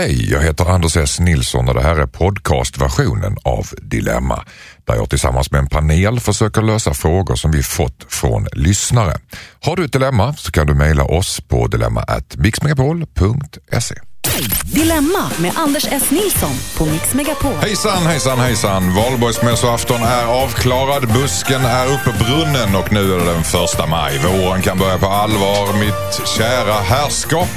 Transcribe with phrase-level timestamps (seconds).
[0.00, 4.44] Hej, jag heter Anders S Nilsson och det här är podcastversionen av Dilemma
[4.84, 9.16] där jag tillsammans med en panel försöker lösa frågor som vi fått från lyssnare.
[9.60, 13.94] Har du ett dilemma så kan du mejla oss på dilemma@mixmegapol.se.
[14.64, 16.10] Dilemma med Anders S.
[16.10, 17.54] Nilsson på Mix Megapol.
[17.60, 18.94] Hejsan, hejsan, hejsan!
[18.94, 24.18] Valborgsmässoafton är avklarad, busken är uppe brunnen och nu är det den första maj.
[24.18, 27.48] Våren kan börja på allvar, mitt kära herrskap.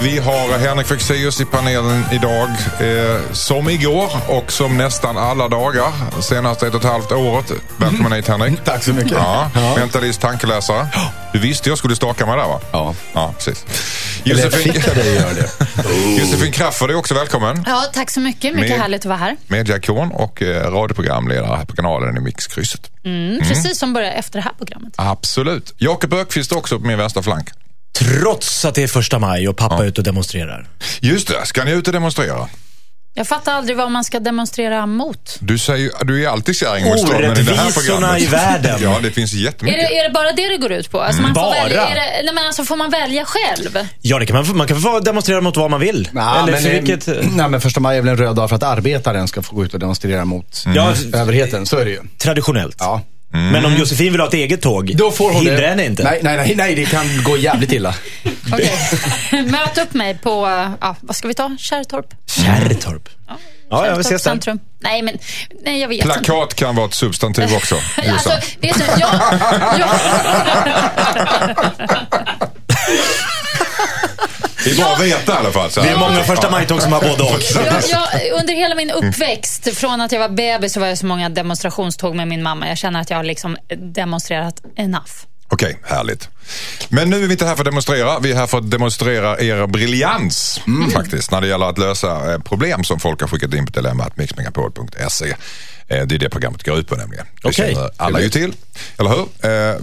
[0.00, 2.48] Vi har Henrik Fexeus i panelen idag,
[2.80, 5.92] eh, som igår och som nästan alla dagar
[6.22, 7.52] senaste ett och ett halvt året.
[7.76, 8.54] Välkommen hit Henrik.
[8.64, 9.12] Tack så mycket.
[9.12, 10.86] Ja, mentalist, tankeläsare.
[11.32, 12.60] Du visste jag skulle staka mig där va?
[12.72, 12.94] Ja.
[13.12, 13.64] Ja, precis.
[14.24, 15.48] Eller Josefin, fick jag dig att göra det?
[16.18, 17.62] Josefin Crafoord är också välkommen.
[17.66, 18.54] Ja, tack så mycket.
[18.54, 19.36] Mycket Med- härligt att vara här.
[19.46, 22.90] Mediakon och eh, radioprogramledare här på kanalen i Mixkrysset.
[23.04, 24.92] Mm, Precis som börjar efter det här programmet.
[24.96, 25.74] Absolut.
[25.78, 27.48] Jakob Ökvist också på min vänstra flank.
[27.98, 30.68] Trots att det är första maj och pappa är ute och demonstrerar.
[31.00, 32.48] Just det, ska ni ut och demonstrera?
[33.14, 35.36] Jag fattar aldrig vad man ska demonstrera mot.
[35.40, 38.22] Du, säger, du är alltid kärring mot stormen i det här Orättvisorna programmet.
[38.22, 38.78] i världen.
[38.82, 39.80] Ja, det finns Är jättemycket.
[39.80, 41.00] det, är det bara det det går ut på?
[41.00, 41.54] Alltså man Bara?
[41.54, 43.78] Får välja, är det, nej men alltså får man välja själv?
[44.00, 46.08] Ja, det kan man, man kan få demonstrera mot vad man vill.
[46.12, 47.06] Nej, Eller men, för eh, vilket...
[47.36, 49.64] Nej, men första maj är väl en röd dag för att arbetaren ska få gå
[49.64, 51.66] ut och demonstrera mot Ja, överheten.
[51.66, 52.00] Så är det ju.
[52.18, 52.76] traditionellt.
[52.78, 53.00] Ja.
[53.34, 55.66] Men om Josefin vill ha ett eget tåg, Då får hon hindrar det.
[55.66, 56.02] henne inte.
[56.02, 57.94] Nej, nej, nej, nej, det kan gå jävligt illa.
[58.52, 58.78] Okej.
[59.46, 60.30] Möt upp mig på,
[60.80, 61.56] ja, vad ska vi ta?
[61.58, 62.14] Kärrtorp?
[62.26, 63.08] Kärrtorp.
[63.70, 64.18] Ja, ja, vi ses där.
[64.30, 64.60] centrum.
[64.80, 65.18] Nej, men
[65.64, 66.20] nej, jag vet inte.
[66.20, 67.76] Plakat kan vara ett substantiv också.
[68.12, 68.30] Alltså,
[68.60, 69.14] vet du, jag,
[69.78, 69.88] jag,
[74.64, 75.70] Det är bra att veta i alla fall.
[75.70, 77.40] Så Det är många första majtåg som har både och.
[77.54, 81.06] jag, jag, under hela min uppväxt, från att jag var bebis så var jag så
[81.06, 82.68] många demonstrationståg med min mamma.
[82.68, 85.12] Jag känner att jag har liksom demonstrerat enough.
[85.52, 86.28] Okej, härligt.
[86.88, 88.18] Men nu är vi inte här för att demonstrera.
[88.18, 90.60] Vi är här för att demonstrera er briljans
[90.92, 95.28] faktiskt när det gäller att lösa eh, problem som folk har skickat in på dilemma.mixmegapol.se.
[95.28, 95.36] Eh,
[96.06, 97.26] Det är det programmet går ut på nämligen.
[97.42, 98.54] Det känner alla ju till,
[98.98, 99.26] eller hur?
[99.50, 99.76] Eh,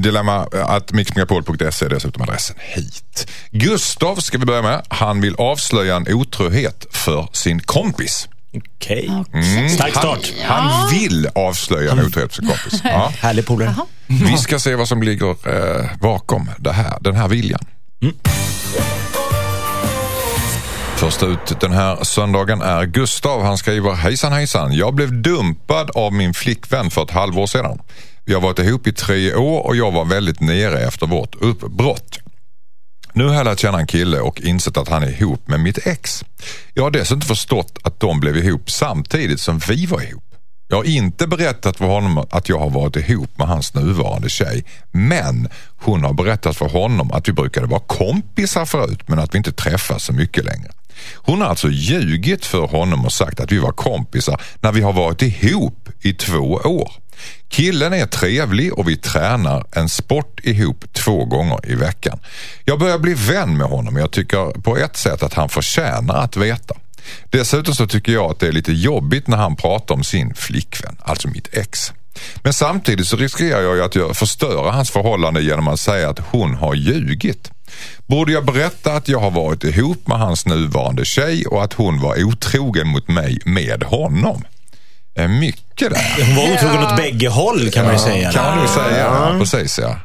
[0.00, 3.28] Dilemma.mixmegapol.se är dessutom adressen hit.
[3.50, 4.82] Gustav ska vi börja med.
[4.88, 8.28] Han vill avslöja en otrohet för sin kompis.
[8.54, 9.10] Okej.
[9.32, 9.68] Mm.
[9.68, 10.32] Stark start.
[10.44, 12.80] Han, han vill avslöja en otrohet för sin kompis.
[12.84, 13.12] Ja.
[13.20, 13.74] Härlig polare.
[14.06, 17.60] Vi ska se vad som ligger eh, bakom det här, den här viljan.
[20.96, 23.42] Först ut den här söndagen är Gustav.
[23.42, 24.72] Han skriver hejsan hejsan.
[24.72, 27.78] Jag blev dumpad av min flickvän för ett halvår sedan.
[28.24, 32.18] Vi har varit ihop i tre år och jag var väldigt nere efter vårt uppbrott.
[33.18, 35.86] Nu har jag lärt känna en kille och insett att han är ihop med mitt
[35.86, 36.24] ex.
[36.74, 40.24] Jag har dessutom förstått att de blev ihop samtidigt som vi var ihop.
[40.68, 44.64] Jag har inte berättat för honom att jag har varit ihop med hans nuvarande tjej.
[44.92, 49.38] Men hon har berättat för honom att vi brukade vara kompisar förut men att vi
[49.38, 50.70] inte träffas så mycket längre.
[51.14, 54.92] Hon har alltså ljugit för honom och sagt att vi var kompisar när vi har
[54.92, 56.92] varit ihop i två år.
[57.48, 62.18] Killen är trevlig och vi tränar en sport ihop två gånger i veckan.
[62.64, 66.14] Jag börjar bli vän med honom och jag tycker på ett sätt att han förtjänar
[66.24, 66.74] att veta.
[67.30, 70.96] Dessutom så tycker jag att det är lite jobbigt när han pratar om sin flickvän,
[71.00, 71.92] alltså mitt ex.
[72.42, 76.18] Men samtidigt så riskerar jag ju att jag förstöra hans förhållande genom att säga att
[76.18, 77.50] hon har ljugit.
[78.06, 82.00] Borde jag berätta att jag har varit ihop med hans nuvarande tjej och att hon
[82.00, 84.44] var otrogen mot mig med honom?
[85.18, 86.24] Eh, Mycket där.
[86.26, 88.32] Hon var otrogen åt bägge håll kan man ju säga.
[88.32, 88.98] Kan man nog säga.
[88.98, 89.36] Ja.
[89.38, 89.96] Precis ja.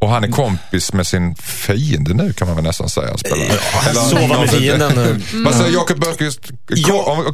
[0.00, 3.16] Och han är kompis med sin fiende nu kan man väl nästan säga.
[3.18, 3.36] Spelar.
[3.44, 5.22] Eller- sova med fienden.
[5.44, 6.40] Vad säger Jakob Bergqvist?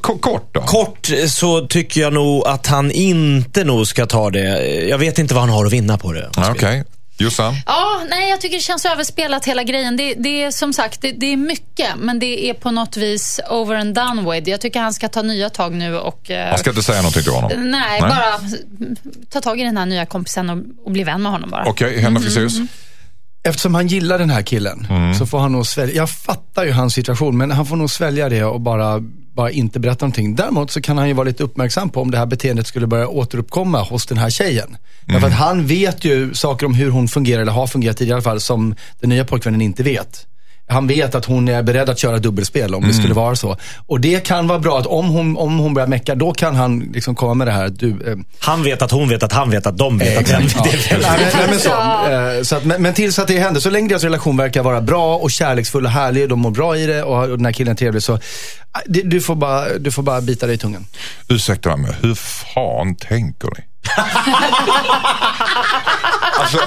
[0.02, 0.60] Kort då?
[0.60, 4.40] Kort så tycker jag nog att han inte nog ska ta det.
[4.88, 6.30] Jag vet inte vad han har att vinna på det.
[6.50, 6.84] Okej.
[7.20, 7.54] Jossan?
[7.66, 9.96] Ja, nej, jag tycker det känns överspelat hela grejen.
[9.96, 13.40] Det, det är som sagt, det, det är mycket, men det är på något vis
[13.50, 14.48] over and done with.
[14.48, 16.30] Jag tycker han ska ta nya tag nu och...
[16.30, 17.50] eh, Man ska inte säga någonting till honom?
[17.70, 18.00] Nej, Nej.
[18.00, 18.40] bara
[19.30, 21.64] ta tag i den här nya kompisen och, och bli vän med honom bara.
[21.66, 22.52] Okej, Henrik Fexeus?
[23.42, 24.86] Eftersom han gillar den här killen
[25.18, 25.94] så får han nog svälja.
[25.94, 29.02] Jag fattar ju hans situation men han får nog svälja det och bara,
[29.38, 30.34] bara inte berätta någonting.
[30.34, 33.08] Däremot så kan han ju vara lite uppmärksam på om det här beteendet skulle börja
[33.08, 34.76] återuppkomma hos den här tjejen.
[35.04, 38.16] Därför att han vet ju saker om hur hon fungerar, eller har fungerat tidigare i
[38.16, 40.26] alla fall, som den nya pojkvännen inte vet.
[40.68, 43.56] Han vet att hon är beredd att köra dubbelspel om det skulle vara så.
[43.86, 46.78] Och det kan vara bra att om hon, om hon börjar mecka, då kan han
[46.78, 47.68] liksom komma med det här.
[47.68, 50.42] Du, eh, Han vet att hon vet att han vet att de vet att den
[50.64, 50.90] vet.
[50.90, 50.98] Ja.
[51.34, 51.68] Nej, men, så.
[51.68, 54.80] Eh, så att, men, men tills att det händer, så länge deras relation verkar vara
[54.80, 57.72] bra och kärleksfull och härlig, de mår bra i det och, och den här killen
[57.72, 58.20] är trevlig, så eh,
[58.86, 60.86] det, du, får bara, du får bara bita dig i tungan.
[61.28, 63.64] Ursäkta mig, men hur fan tänker ni?
[66.38, 66.58] Alltså,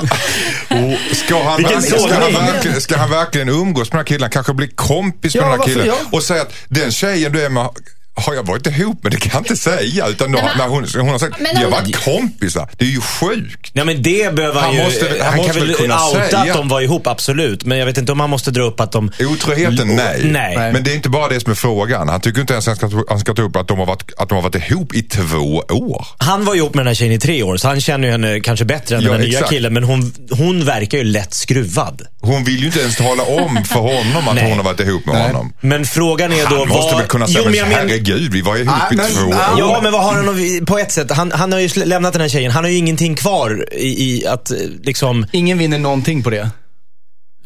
[1.13, 4.29] ska, han verkligen, ska, han verkligen, ska han verkligen umgås med den här killen?
[4.29, 5.87] Kanske bli kompis med Ja, den här killen?
[5.87, 5.95] Ja.
[6.11, 7.69] Och säga att den tjejen du är med
[8.15, 9.11] har jag varit ihop med?
[9.11, 10.07] Det kan jag inte säga.
[10.07, 12.69] Utan då, Nej, men- när hon, hon har sagt Men vi har varit kompisar.
[12.77, 13.71] Det är ju sjukt.
[13.73, 14.83] Ja, men det behöver han, Han ju.
[14.83, 16.39] måste- han han måste kan väl kunna outa säga.
[16.39, 17.65] att de var ihop, absolut.
[17.65, 19.11] Men jag vet inte om han måste dra upp att de...
[19.19, 20.21] Otroheten, nej.
[20.23, 20.73] Nej.
[20.73, 22.09] Men det är inte bara det som är frågan.
[22.09, 24.03] Han tycker inte ens att han ska, han ska ta upp att de, har varit,
[24.17, 26.05] att de har varit ihop i två år.
[26.17, 28.39] Han var ihop med den här tjejen i tre år, så han känner ju henne
[28.39, 29.73] kanske bättre än Ja, den här nya killen.
[29.73, 32.01] Men hon, hon verkar ju lätt skruvad.
[32.21, 34.43] Hon vill ju inte ens tala om för honom att Nej.
[34.49, 35.27] hon har varit ihop med Nej.
[35.27, 35.53] honom.
[35.61, 36.57] Men frågan är då...
[36.59, 38.67] Han måste vad- väl kunna säga, Jo, men men jag men- herregud, vi var ihop
[38.67, 39.59] Nej, i men- två ja, år.
[39.59, 40.29] Ja, men vad har han
[40.61, 41.11] att- på ett sätt?
[41.11, 42.51] Han, han har ju sl- lämnat den här tjejen.
[42.51, 45.25] Han har ju ingenting kvar i, i att eh, liksom...
[45.31, 46.49] Ingen vinner någonting på det.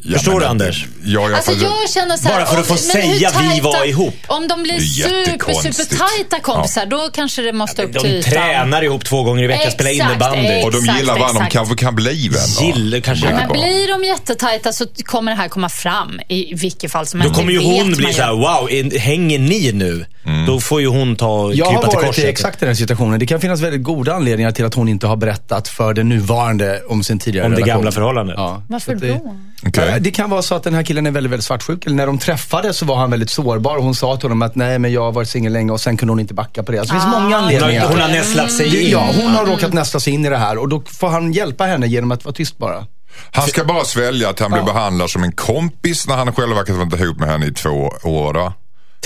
[0.02, 0.86] Ja, Förstår men du, det- Anders?
[1.04, 3.44] Ja, jag, Alltså jag känner så här, Bara för att få om- men säga, vi
[3.48, 4.14] tajta- var ihop.
[4.26, 8.22] Om de blir Det super, super tajta kompisar, då kanske det måste upp till De
[8.22, 10.62] tränar ihop två gånger i veckan, spelar Exakt, innebandy.
[10.64, 12.74] och de gillar varandra, de kanske kan bli vänner.
[12.76, 13.26] Gillar kanske.
[13.26, 13.56] Ja, Ja, men bra.
[13.62, 17.40] blir de jättetajta så kommer det här komma fram i vilket fall som Då helst.
[17.40, 20.06] kommer ju Det hon bli så här: wow, hänger ni nu?
[20.26, 20.46] Mm.
[20.46, 22.24] Då får ju hon ta och Jag har krypa till varit i korset.
[22.24, 23.18] exakt den situationen.
[23.20, 26.82] Det kan finnas väldigt goda anledningar till att hon inte har berättat för den nuvarande
[26.88, 27.76] om sin tidigare Om det relation.
[27.76, 28.34] gamla förhållandet.
[28.38, 28.62] Ja.
[28.68, 29.36] Varför det, då?
[29.66, 29.88] Okej.
[29.92, 31.86] Ja, Det kan vara så att den här killen är väldigt, väldigt svartsjuk.
[31.86, 33.78] Eller när de träffades så var han väldigt sårbar.
[33.78, 36.12] Hon sa till honom att nej, men jag har varit singel länge och sen kunde
[36.12, 36.78] hon inte backa på det.
[36.78, 37.08] Så det finns Ah.
[37.20, 37.88] många Hon har, anledningar.
[37.88, 38.90] hon har nästlat sig in.
[38.90, 41.64] Ja, hon har råkat nästla sig in i det här och då får han hjälpa
[41.64, 42.86] henne genom att vara tyst bara.
[43.30, 46.72] Han ska bara svälja att han blir behandlad som en kompis när han själv verkar
[46.74, 48.32] varit ihop med henne i två år.
[48.34, 48.52] Då.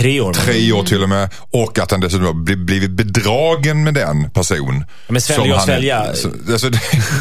[0.01, 0.33] Tre år.
[0.33, 1.29] Tre år till och med.
[1.51, 4.85] Och att han dessutom har bli- blivit bedragen med den person.
[5.09, 6.15] men svälja som och han- svälja.
[6.15, 6.81] så- Alltså, det,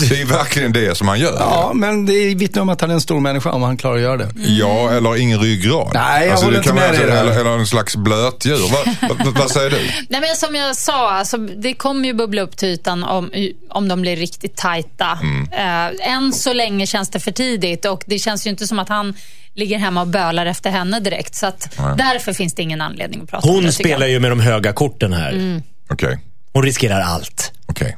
[0.09, 1.35] det är verkligen det som han gör.
[1.39, 4.01] Ja, men det vittnar om att han är en stor människa om han klarar att
[4.01, 4.29] göra det.
[4.35, 5.91] Ja, eller ingen ryggrad.
[5.93, 7.21] Nej, jag håller det inte kan med dig där.
[7.21, 8.59] eller, eller en slags blötdjur.
[8.71, 9.77] Vad, vad, vad säger du?
[10.09, 13.29] Nej, men som jag sa, alltså, det kommer ju bubbla upp till ytan om,
[13.69, 15.19] om de blir riktigt tajta.
[15.21, 15.47] Mm.
[15.51, 18.89] Eh, än så länge känns det för tidigt och det känns ju inte som att
[18.89, 19.13] han
[19.55, 21.35] ligger hemma och bölar efter henne direkt.
[21.35, 23.71] Så att därför finns det ingen anledning att prata om Hon det.
[23.71, 24.09] tycker spelar jag.
[24.11, 25.61] ju med de höga korten här.
[25.89, 26.19] Okej,
[26.53, 27.51] Hon riskerar allt.
[27.65, 27.97] okej.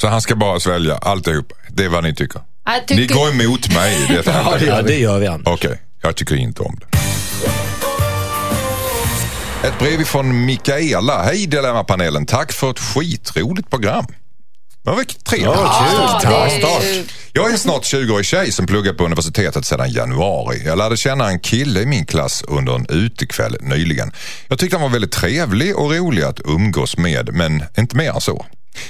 [0.00, 1.52] Så han ska bara svälja alltihop.
[1.68, 2.40] Det är vad ni tycker.
[2.86, 4.32] Tycker- Ni går emot mig i detta.
[4.44, 5.00] Ja, det Ja, gör det vi.
[5.00, 5.54] gör vi, Anders.
[5.54, 6.98] Okej, jag tycker inte om det.
[9.68, 11.22] Ett brev från Mikaela.
[11.22, 12.26] Hej Dilemmapanelen.
[12.26, 14.06] Tack för ett skitroligt program.
[14.86, 15.48] Var väl trevligt.
[15.48, 16.82] Ja, start.
[16.84, 20.62] ju- Jag är en snart 20-årig tjej som pluggar på universitetet sedan januari.
[20.66, 24.12] Jag lärde känna en kille i min klass under en utekväll nyligen.
[24.48, 28.20] Jag tyckte han var väldigt trevlig och rolig att umgås med, men inte mer än
[28.20, 28.46] så.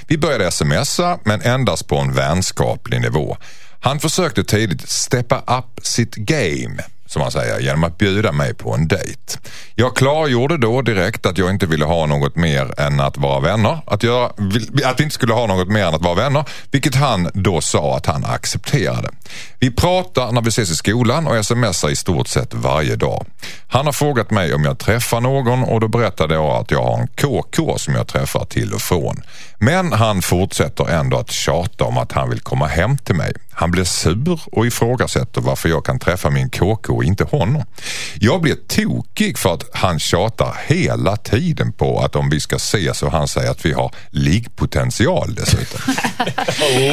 [0.08, 3.36] Vi började smsa, men endast på en vänskaplig nivå.
[3.80, 8.74] Han försökte tidigt steppa up sitt game som man säger, genom att bjuda mig på
[8.74, 9.38] en dejt.
[9.74, 13.78] Jag klargjorde då direkt att jag inte ville ha något mer än att vara vänner.
[13.86, 14.24] Att, jag,
[14.74, 17.96] att jag inte skulle ha något mer än att vara vänner, vilket han då sa
[17.96, 19.08] att han accepterade.
[19.58, 23.26] Vi pratar när vi ses i skolan och smsar i stort sett varje dag.
[23.68, 26.98] Han har frågat mig om jag träffar någon och då berättade jag att jag har
[26.98, 29.22] en KK som jag träffar till och från.
[29.58, 33.32] Men han fortsätter ändå att tjata om att han vill komma hem till mig.
[33.50, 37.64] Han blir sur och ifrågasätter varför jag kan träffa min KK och inte honom.
[38.14, 43.02] Jag blir tokig för att han tjatar hela tiden på att om vi ska ses
[43.02, 45.80] och han säger att vi har liggpotential dessutom.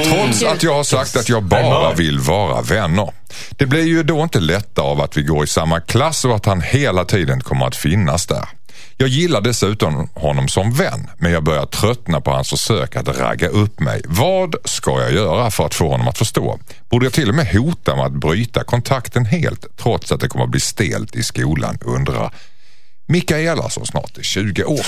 [0.11, 3.11] Trots att jag har sagt att jag bara vill vara vänner.
[3.49, 6.45] Det blir ju då inte lättare av att vi går i samma klass och att
[6.45, 8.45] han hela tiden kommer att finnas där.
[8.97, 13.47] Jag gillar dessutom honom som vän, men jag börjar tröttna på hans försök att ragga
[13.47, 14.01] upp mig.
[14.05, 16.59] Vad ska jag göra för att få honom att förstå?
[16.89, 20.45] Borde jag till och med hota med att bryta kontakten helt, trots att det kommer
[20.45, 22.33] att bli stelt i skolan, undrar
[23.05, 24.85] Mikaela som snart är 20 år.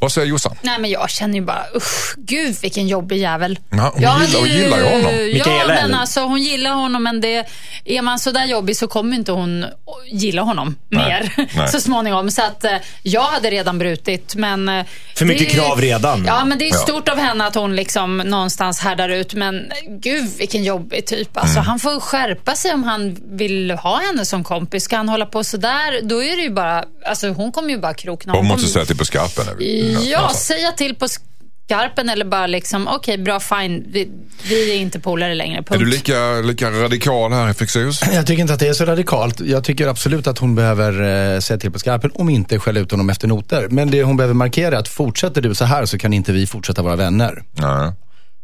[0.00, 0.56] Vad säger Jossan?
[0.62, 3.58] Nej, men jag känner ju bara, usch, gud vilken jobbig jävel.
[3.70, 5.02] Ja, hon Jag gillar- hon gillar ju honom.
[5.14, 5.96] Ja, Mikaela, men eller?
[5.98, 7.44] alltså hon gillar honom, men det,
[7.84, 9.64] är man sådär jobbig så kommer inte hon
[10.12, 11.04] gilla honom Nej,
[11.36, 11.68] mer nej.
[11.72, 12.30] så småningom.
[12.30, 14.68] Så att eh, jag hade redan brutit, men...
[14.68, 14.84] eh,
[15.16, 16.24] För mycket det är- krav redan.
[16.26, 16.78] Ja, men det är Ja.
[16.78, 19.34] stort av henne att hon liksom någonstans härdar ut.
[19.34, 21.36] Men gud vilken jobbig typ.
[21.36, 21.66] Alltså, Mm.
[21.68, 24.84] Han får skärpa sig om han vill ha henne som kompis.
[24.84, 26.84] Ska han hålla på sådär, då är det ju bara...
[27.06, 28.46] Alltså hon kommer ju bara krokna Hon om.
[28.46, 29.44] måste säga till på skarpen.
[29.94, 34.08] Är Ja, säga till på skarpen eller bara liksom, okej bra fine, vi,
[34.48, 35.80] vi är inte polare längre, Är punkt.
[35.80, 38.00] du lika, lika radikal här i Fexeus?
[38.12, 39.40] Jag tycker inte att det är så radikalt.
[39.40, 40.92] Jag tycker absolut att hon behöver
[41.34, 43.68] eh, säga till på skarpen, om inte skälla ut honom efter noter.
[43.70, 46.46] Men det hon behöver markera är att fortsätter du så här så kan inte vi
[46.46, 47.42] fortsätta vara vänner.
[47.52, 47.92] Nej.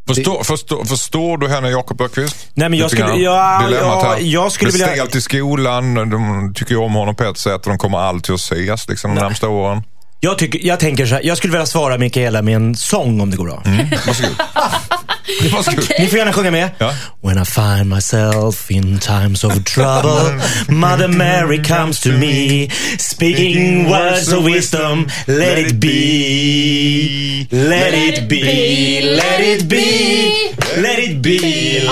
[0.07, 2.35] Förstår, förstår, förstår du henne Jakob Öqvist?
[2.53, 5.95] Nej, men jag Lite skulle- ja, ja, jag skulle det är vilja- stelt i skolan,
[5.95, 9.21] de tycker om honom på ett sätt och de kommer alltid att ses liksom, de
[9.21, 9.83] närmsta åren.
[10.19, 13.31] Jag, tycker, jag tänker så här, jag skulle vilja svara Mikaela med en sång om
[13.31, 13.63] det går bra.
[14.07, 14.35] Varsågod.
[15.51, 15.85] Varsågod.
[15.99, 16.69] Ni får gärna sjunga med.
[16.77, 16.93] Ja.
[17.21, 24.33] When I find myself in times of trouble Mother Mary comes to me Speaking words
[24.33, 29.83] of wisdom Let it be Let it be Let it be
[30.77, 31.39] Let it be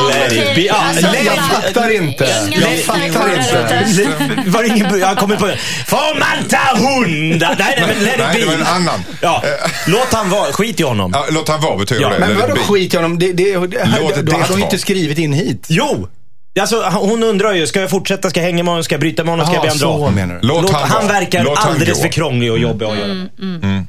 [0.10, 2.30] Let it be Jag fattar inte.
[2.52, 4.50] Jag fattar inte.
[4.50, 5.52] Var det ingen Jag kommer på
[5.88, 7.56] Får man ta hundar?
[7.60, 9.04] Nej, nej, men let Nej, det it var en annan.
[9.22, 9.44] Ja,
[9.88, 10.52] låt han vara.
[10.54, 11.12] Skit i honom.
[11.14, 12.20] Ja, låt han vara betyder Ja, det.
[12.20, 13.20] Men vadå skit i honom?
[13.20, 13.58] Det, det, det,
[14.02, 14.60] Låt då det hade vara.
[14.62, 15.66] inte skrivit in hit.
[15.70, 16.08] Jo!
[16.60, 19.24] Alltså, hon undrar ju, ska jag fortsätta, ska jag hänga med honom, ska jag bryta
[19.24, 20.40] med honom, ska jag be honom dra?
[20.42, 22.02] Låt Låt, han han, verkar Låt han alldeles gå.
[22.04, 23.08] för krånglig och jobbig att göra.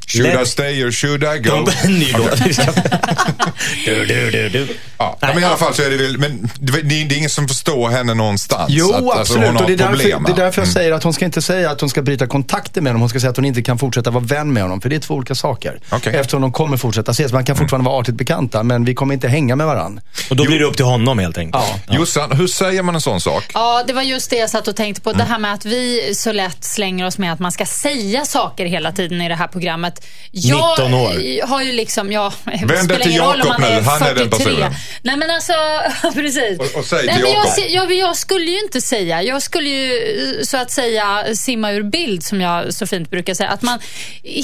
[0.06, 1.66] Should Let- I stay or should I go?
[1.88, 2.38] Ny låt.
[3.86, 4.68] du, du, du, du.
[4.98, 7.48] Ja, men i alla fall så är det väl, men det, det är ingen som
[7.48, 8.66] förstår henne någonstans.
[8.68, 9.46] Jo, att, alltså, absolut.
[9.46, 10.74] hon har och det är, därför, problem det är därför jag Mm.
[10.74, 13.00] säger att hon ska inte säga att hon ska bryta kontakten med honom.
[13.00, 14.80] Hon ska säga att hon inte kan fortsätta vara vän med honom.
[14.80, 15.80] För det är två olika saker.
[15.90, 16.14] Okej.
[16.16, 17.32] Eftersom de kommer fortsätta ses.
[17.32, 20.02] Man kan fortfarande vara artigt bekanta, men vi kommer inte hänga med varandra.
[20.30, 21.64] Och då blir det upp till honom helt enkelt.
[21.86, 21.94] Ja.
[21.94, 23.44] Jossan, hur säger man en sån sak?
[23.54, 25.10] Ja, det var just det jag satt och tänkte på.
[25.10, 25.18] Mm.
[25.18, 28.64] Det här med att vi så lätt slänger oss med att man ska säga saker
[28.66, 30.06] hela tiden i det här programmet.
[30.30, 31.46] Jag 19 år.
[31.46, 33.66] har ju liksom, ja, det dig spelar till Jakob nu.
[33.66, 34.38] är Han är den 43.
[34.44, 34.74] personen.
[35.02, 35.52] Nej men alltså,
[36.14, 36.58] precis.
[36.60, 37.52] Och- och säg Nej, till men jag, Jakob.
[37.52, 41.82] se- jag, jag skulle ju inte säga, jag skulle ju så att säga simma ur
[41.82, 43.48] bild som jag så fint brukar säga.
[43.50, 43.78] Att man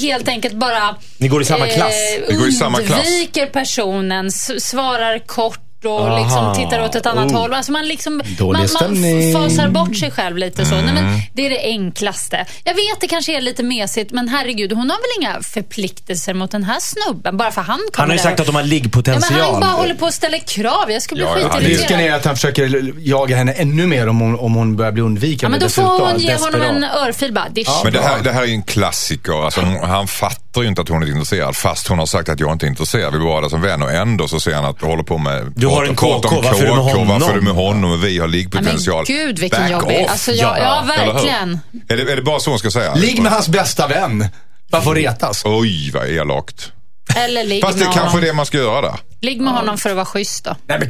[0.01, 1.93] helt enkelt bara eh, Ni går i samma klass.
[2.29, 3.07] Ni går i samma klass.
[3.07, 6.19] undviker personen, svarar kort och Aha.
[6.23, 7.37] liksom tittar åt ett annat Oh.
[7.37, 7.53] håll.
[7.53, 9.33] Alltså man, liksom, Dålig man, stämning.
[9.33, 10.71] man fasar bort sig själv lite så.
[10.75, 10.95] Nej, Mm.
[10.95, 12.45] men det är det enklaste.
[12.63, 16.51] Jag vet det kanske är lite mesigt, men herregud, hon har väl inga förpliktelser mot
[16.51, 18.67] den här snubben bara för han kommer Han har ju sagt att de har Ja,
[18.67, 19.31] liggpotential.
[19.31, 20.91] men han bara håller på att ställa krav.
[20.91, 21.79] Jag skulle bli Ja, ja, skitirriterad.
[21.79, 25.01] Risken är att han försöker jaga henne ännu mer om hon, om hon börjar bli
[25.01, 27.49] Ja, undvikande men då får hon ge honom en örfil bara.
[27.49, 27.69] Dish.
[27.83, 29.45] Men det här, det här är ju en klassiker.
[29.45, 32.51] Alltså, han fattar ju inte att hon är intresserad fast hon har sagt att jag
[32.51, 33.13] inte är intresserad.
[33.13, 33.85] Vi vill vara där som vänner.
[33.85, 35.53] Och ändå så ser han att du håller på med...
[35.55, 36.07] Du har en KK,
[36.41, 37.75] varför är du med KK, Varför är du med honom?
[37.75, 39.05] honom och vi har liggpotential.
[39.07, 40.01] men gud vilken Back jobbig.
[40.03, 40.11] off.
[40.11, 41.59] Alltså, ja, ja, verkligen.
[41.87, 42.93] Är det, är det bara så hon ska säga?
[42.95, 44.27] Ligg med hans bästa vän.
[44.69, 45.41] Varför retas?
[45.45, 46.71] Oj, vad elakt.
[47.15, 48.23] Eller ligg Fast det är kanske honom.
[48.23, 48.95] är det man ska göra där.
[49.21, 50.55] Ligg med honom för att vara schysst då.
[50.67, 50.89] Nej, men...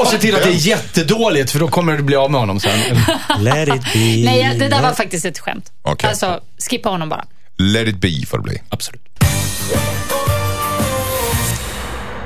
[0.00, 2.60] och se till att det är jättedåligt, för då kommer du bli av med honom
[2.60, 2.80] sen.
[3.38, 3.98] Let it be.
[4.24, 5.72] Nej, det där var faktiskt ett skämt.
[5.82, 6.10] Okej.
[6.10, 7.24] Alltså, skippa honom bara.
[7.60, 8.62] Let it be får det bli.
[8.68, 9.02] Absolut.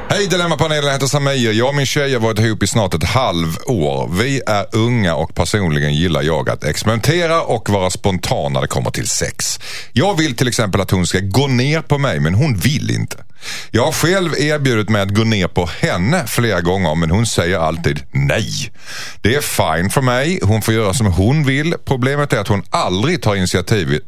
[0.08, 1.52] Hej Dilemmapanelen, jag heter Samir.
[1.52, 4.10] Jag och min tjej har varit ihop i snart ett halvår.
[4.22, 8.90] Vi är unga och personligen gillar jag att experimentera och vara spontan när det kommer
[8.90, 9.60] till sex.
[9.92, 13.24] Jag vill till exempel att hon ska gå ner på mig men hon vill inte.
[13.70, 17.58] Jag har själv erbjudit mig att gå ner på henne flera gånger men hon säger
[17.58, 18.72] alltid nej.
[19.20, 21.74] Det är fine för mig, hon får göra som hon vill.
[21.84, 24.00] Problemet är att hon aldrig tar initiativ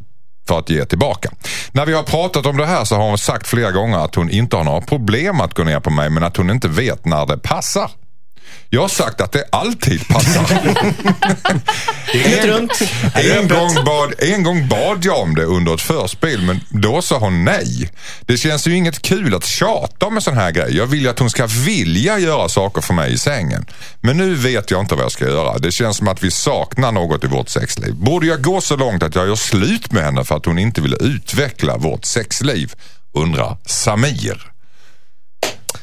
[0.49, 1.31] för att ge tillbaka.
[1.73, 4.31] När vi har pratat om det här så har hon sagt flera gånger att hon
[4.31, 7.27] inte har några problem att gå ner på mig men att hon inte vet när
[7.27, 7.91] det passar.
[8.71, 10.47] Jag har sagt att det alltid passar.
[12.13, 12.83] Dygnet runt.
[13.15, 17.19] En gång, bad, en gång bad jag om det under ett förspel men då sa
[17.19, 17.91] hon nej.
[18.21, 20.77] Det känns ju inget kul att tjata om en sån här grej.
[20.77, 23.67] Jag vill ju att hon ska vilja göra saker för mig i sängen.
[24.01, 25.59] Men nu vet jag inte vad jag ska göra.
[25.59, 27.95] Det känns som att vi saknar något i vårt sexliv.
[27.95, 30.81] Borde jag gå så långt att jag gör slut med henne för att hon inte
[30.81, 32.73] vill utveckla vårt sexliv?
[33.13, 34.51] Undrar Samir.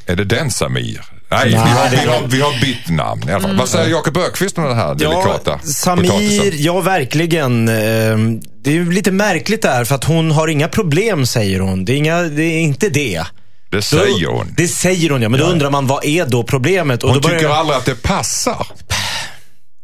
[0.05, 1.20] Är det den Samir?
[1.31, 3.57] Nej, vi, har, vi, har, vi har bytt namn i alla fall.
[3.57, 6.51] Vad säger Jakob Ökvist om det här delikata Ja, Samir, potatisen?
[6.63, 7.67] ja verkligen.
[7.69, 11.85] ehm, Det är ju lite märkligt där för att hon har inga problem säger hon.
[11.85, 13.23] Det är, inga, det är inte det.
[13.69, 14.53] Det Då- säger hon.
[14.57, 17.03] Det säger hon ja, men då undrar man vad är då problemet?
[17.03, 18.67] Och Hon då börjar tycker jag- aldrig att det passar.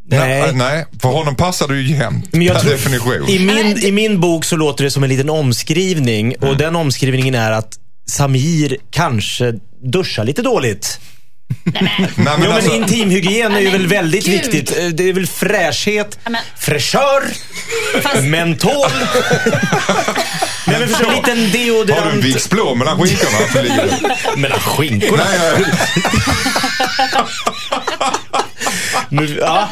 [0.10, 0.54] Nej.
[0.54, 2.28] Nej, för honom passar det ju jämt.
[2.32, 3.30] Men jag tror, definition.
[3.30, 6.50] I min, I min bok så låter det som en liten omskrivning Mm.
[6.50, 7.74] och den omskrivningen är att
[8.10, 11.00] Samir kanske duschar lite dåligt.
[11.82, 14.34] Nej, men Jo, alltså, men intimhygien är ju väl väldigt gud.
[14.34, 14.78] viktigt.
[14.80, 17.24] Eh, Det är väl fräschhet, men- fräschör,
[18.02, 18.90] Fast- mentol.
[20.68, 22.24] Nej, men för en liten har du en deodorant.
[22.24, 23.38] Vicks blå mellan skinkorna?
[24.38, 25.24] Mellan skinkorna.
[25.30, 25.66] Nej, nej.
[29.10, 29.70] Men, ja.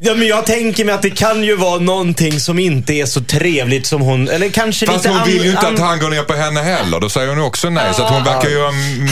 [0.00, 3.20] ja, men jag tänker mig att det kan ju vara någonting som inte är så
[3.20, 6.22] trevligt som hon, eller kanske Fast lite hon vill ju inte att han går ner
[6.22, 7.00] på henne heller.
[7.00, 7.94] Då säger hon ju också nej.
[7.94, 8.70] Så att hon verkar göra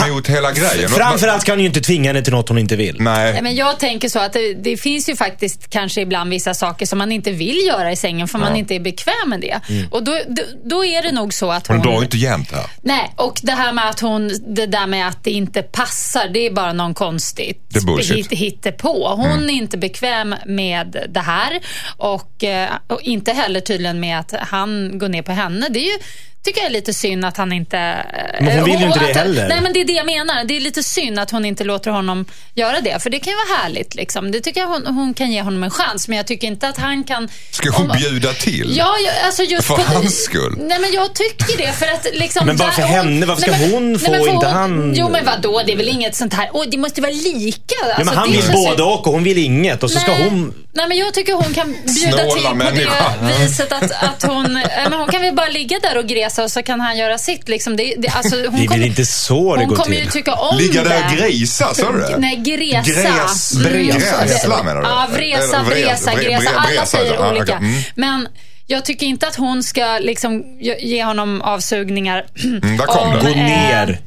[0.09, 0.91] emot hela grejen.
[0.91, 2.97] Framförallt kan hon ju inte tvinga henne till något hon inte vill.
[3.01, 3.33] Nej.
[3.33, 6.87] Nej, men jag tänker så att det, det finns ju faktiskt kanske ibland vissa saker
[6.87, 9.61] som man inte vill göra i sängen för man inte är bekväm med det.
[9.91, 11.77] Och då, då, då är det nog så att hon...
[11.77, 12.67] Hon drar ju inte jämnt här.
[12.83, 16.47] Nej, och det här med att hon, det där med att det inte passar, det
[16.47, 18.17] är bara någon konstigt Det är bullshit.
[18.17, 19.15] hit, hittepå.
[19.23, 21.61] Hon Hon är inte bekväm med det här
[21.97, 25.67] och, eh, och inte heller tydligen med att han går ner på henne.
[25.71, 25.99] Det är ju
[26.45, 27.79] tycker jag är lite synd att han inte...
[27.79, 29.49] eh, Men hon vill ju inte det heller.
[29.49, 30.45] Nej, men det är det jag menar.
[30.45, 33.03] Det är lite synd att hon inte låter honom göra det.
[33.03, 33.95] För det kan ju vara härligt.
[33.95, 34.31] Liksom.
[34.33, 36.09] Det tycker jag hon, hon kan ge honom en chans.
[36.09, 37.29] Men jag tycker inte att han kan...
[37.51, 38.75] Ska hon om- bjuda till?
[38.77, 40.57] Ja, jag- alltså just För på, hans skull?
[40.61, 41.73] Nej, men jag tycker det.
[41.73, 43.27] För att liksom Men varför där- henne?
[43.27, 44.95] Varför ska hon få, men för inte hon- han?
[44.97, 45.63] Jo, men vadå?
[45.67, 46.51] Det är väl inget sånt här...
[46.53, 47.59] Åh, det måste vara lika.
[47.89, 50.29] Ja, Alltså, men han vill både och och hon vill inget och så ska Nej.
[50.31, 50.55] hon...
[50.75, 53.15] Nej, men jag tycker hon kan bjuda Snåla till på människa.
[53.21, 54.53] det viset att, att hon...
[54.53, 57.49] Men hon kan väl bara ligga där och gresa och så kan han göra sitt.
[57.49, 57.77] Liksom.
[57.77, 60.03] Det, det, alltså, hon Det är väl kommer- inte så det Hon går kommer ju
[60.03, 60.13] till.
[60.13, 60.89] tycka om Ligga det.
[60.89, 62.17] där och grisa, sa du det?
[62.19, 62.91] Nej, gresa.
[62.91, 64.25] Gräs, Bresa.
[64.25, 64.89] Gräsla menar du?
[64.89, 66.51] Ja, vresa, Eller vres- bresa, bre- gresa.
[66.57, 67.53] Alla säger olika.
[67.57, 67.83] Mm.
[67.95, 68.29] Men
[68.67, 72.25] jag tycker inte att hon ska liksom ge- honom avsugningar.
[72.45, 73.21] Mm, där kom om, det.
[73.23, 74.01] Gå eh, ner.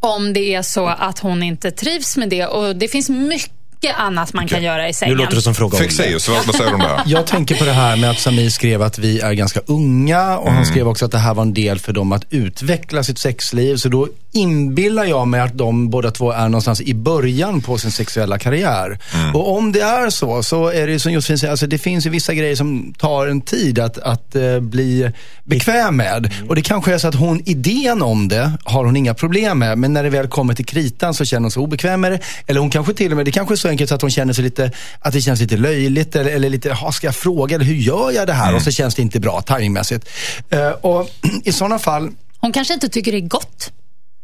[0.00, 2.46] Om det är så att hon inte trivs med det.
[2.46, 3.50] Och det finns mycket
[3.92, 5.16] annat man kan göra i Nu sängen.
[5.16, 5.82] låter det som fråga om.
[5.84, 6.86] Fexeus, vad, vad säger du om det?
[6.86, 7.02] här?
[7.06, 10.50] Jag tänker på det här med att Samir skrev att vi är ganska unga och
[10.52, 13.76] han skrev också att det här var en del för dem att utveckla sitt sexliv.
[13.76, 17.90] Så då inbillar jag mig att de båda två är någonstans i början på sin
[17.90, 18.98] sexuella karriär.
[19.34, 22.10] Och om det är så, så är det som Josefin säger, alltså det finns ju
[22.10, 25.10] vissa grejer som tar en tid att, att eh, bli
[25.44, 26.32] bekväm med.
[26.48, 29.78] Och det kanske är så att hon, idén om det har hon inga problem med,
[29.78, 32.20] men när det väl kommer till kritan så känner hon sig obekväm med det.
[32.46, 34.32] Eller hon kanske till och med, det kanske är så enkelt så att hon känner
[34.32, 37.74] sig lite, att det känns lite löjligt eller, eller lite, ska jag fråga eller hur
[37.74, 38.54] gör jag det här?
[38.54, 40.08] Och så känns det inte bra timingmässigt.
[40.50, 41.10] Eh, och
[41.44, 42.10] i sådana fall,
[42.44, 43.72] Hon kanske inte tycker det är gott.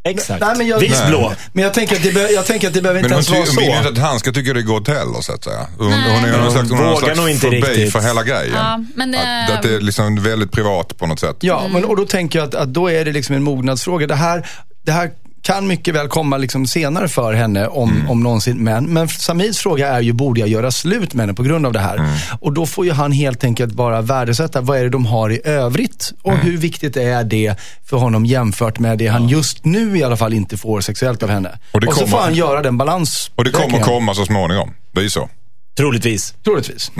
[0.04, 0.40] Exakt.
[0.40, 1.09] Nej, men jag- Nej.
[1.09, 1.33] blå.
[1.52, 3.28] men jag tänker att det, be, jag tänker att det behöver Men inte hon, ens
[3.28, 3.88] ty- vara hon vill ju så.
[3.88, 5.66] inte att han ska tycka det är gott heller, så att säga.
[5.78, 5.99] Hon, Nej.
[6.21, 7.92] hon är någon Hon slags, hon vågar nog inte riktigt.
[7.92, 8.54] för hela grejen.
[8.54, 11.37] Ja, men, att, eh, att det är liksom väldigt privat på något sätt.
[11.40, 14.07] Ja, men, och då tänker jag att, att då är det liksom en mognadsfråga.
[14.07, 14.47] Det här,
[14.85, 15.11] det här
[15.42, 18.64] kan mycket väl komma liksom senare för henne om, om någonsin.
[18.64, 21.73] Men, men Samirs fråga är ju, borde jag göra slut med henne på grund av
[21.73, 22.18] det här?
[22.40, 25.40] Och då får ju han helt enkelt bara värdesätta, vad är det de har i
[25.44, 26.12] övrigt?
[26.23, 27.54] Och hur viktigt är det
[27.85, 31.28] för honom jämfört med det han just nu i alla fall inte får sexuellt av
[31.30, 31.59] henne?
[31.73, 33.30] Och Och, så kommer- får han göra den balans.
[33.35, 34.70] Och det kommer komma så småningom.
[34.94, 35.28] Det är ju så.
[35.76, 36.35] Troligtvis.
[36.44, 36.92] Troligtvis.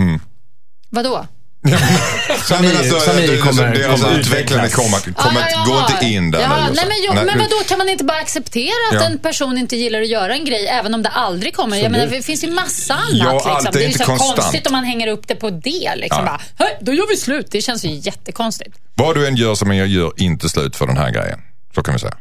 [0.89, 1.25] Vadå?
[1.63, 6.31] Samir, men alltså, Samir det- kommer- deras kommer utvecklande kommer, kommer, ja, går inte in
[6.31, 6.55] där ja, nu.
[6.55, 6.87] nej, så.
[6.87, 9.03] men, jo, Nej, men vadå, kan man inte bara acceptera att Ja.
[9.05, 11.77] en person inte gillar att göra en grej även om det aldrig kommer?
[11.77, 13.11] Jag menar, det finns ju massa annat.
[13.19, 13.51] Ja, liksom.
[13.51, 14.35] allt är Det är ju så konstant.
[14.39, 15.95] konstigt om man hänger upp det på det.
[15.95, 16.25] Liksom.
[16.25, 16.31] Ja.
[16.31, 17.47] Bara, "Hej, då gör vi slut.
[17.51, 18.77] Det känns ju jättekonstigt.
[18.93, 21.39] Vad du än gör som jag gör inte slut för den här grejen.
[21.75, 22.17] Så kan vi säga.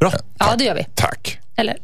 [0.00, 0.12] Bra.
[0.38, 0.86] Ja, det gör vi.
[0.94, 1.38] Tack.
[1.56, 1.76] Eller,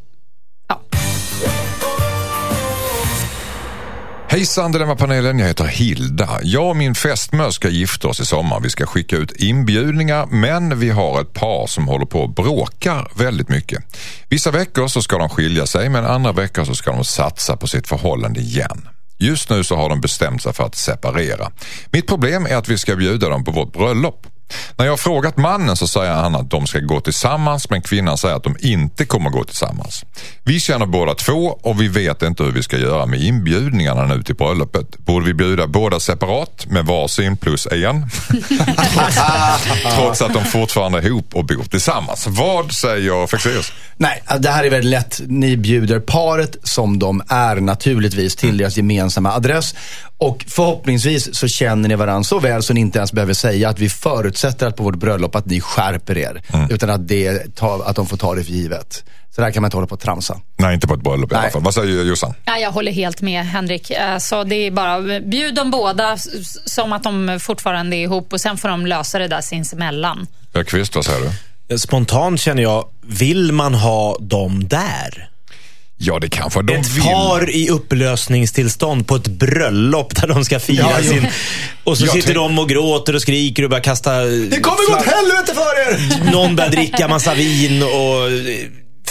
[4.32, 6.40] Hejsan Dilemmapanelen, jag heter Hilda.
[6.42, 8.60] Jag och min fästmö ska gifta oss i sommar.
[8.60, 13.12] Vi ska skicka ut inbjudningar men vi har ett par som håller på och bråkar
[13.16, 13.84] väldigt mycket.
[14.28, 17.66] Vissa veckor så ska de skilja sig men andra veckor så ska de satsa på
[17.66, 18.88] sitt förhållande igen.
[19.18, 21.52] Just nu så har de bestämt sig för att separera.
[21.90, 24.26] Mitt problem är att vi ska bjuda dem på vårt bröllop.
[24.76, 28.18] När jag har frågat mannen så säger han att de ska gå tillsammans men kvinnan
[28.18, 30.04] säger att de inte kommer gå tillsammans.
[30.44, 34.22] Vi känner båda två och vi vet inte hur vi ska göra med inbjudningarna nu
[34.22, 34.98] till bröllopet.
[34.98, 38.10] Borde vi bjuda båda separat med varsin plus en?
[39.88, 42.26] trots, trots att de fortfarande är ihop och bor tillsammans.
[42.26, 43.72] Vad säger Fexeus?
[43.96, 45.20] Nej, det här är väldigt lätt.
[45.26, 49.74] Ni bjuder paret som de är naturligtvis till deras gemensamma adress.
[50.22, 53.78] Och förhoppningsvis så känner ni varandra så väl så ni inte ens behöver säga att
[53.78, 56.42] vi förutsätter att på vårt bröllop att ni skärper er.
[56.70, 59.04] Utan att, det, ta, att de får ta det för givet.
[59.34, 60.40] Så där kan man inte hålla på och tramsa.
[60.56, 61.62] Nej, inte på ett bröllop i alla fall.
[61.62, 62.34] Vad säger Jossan?
[62.44, 63.90] Ja, jag håller helt med Henrik.
[63.90, 66.16] Eh, Så det är bara bjud dem båda
[66.66, 70.26] som att de fortfarande är ihop och sen får de lösa det där sinsemellan.
[70.54, 71.20] Öqvist, vad säger
[71.68, 71.78] du?
[71.78, 75.28] Spontant känner jag, vill man ha dem där?
[76.04, 77.02] Ja, det kanske de ett vill.
[77.02, 81.26] par i upplösningstillstånd på ett bröllop där de ska fira Ja, sin...
[81.84, 84.20] Och så Jag sitter de och gråter och skriker och börjar kasta...
[84.24, 86.32] Det kommer gå åt helvete för er!
[86.32, 88.28] Någon börjar dricka massa vin och...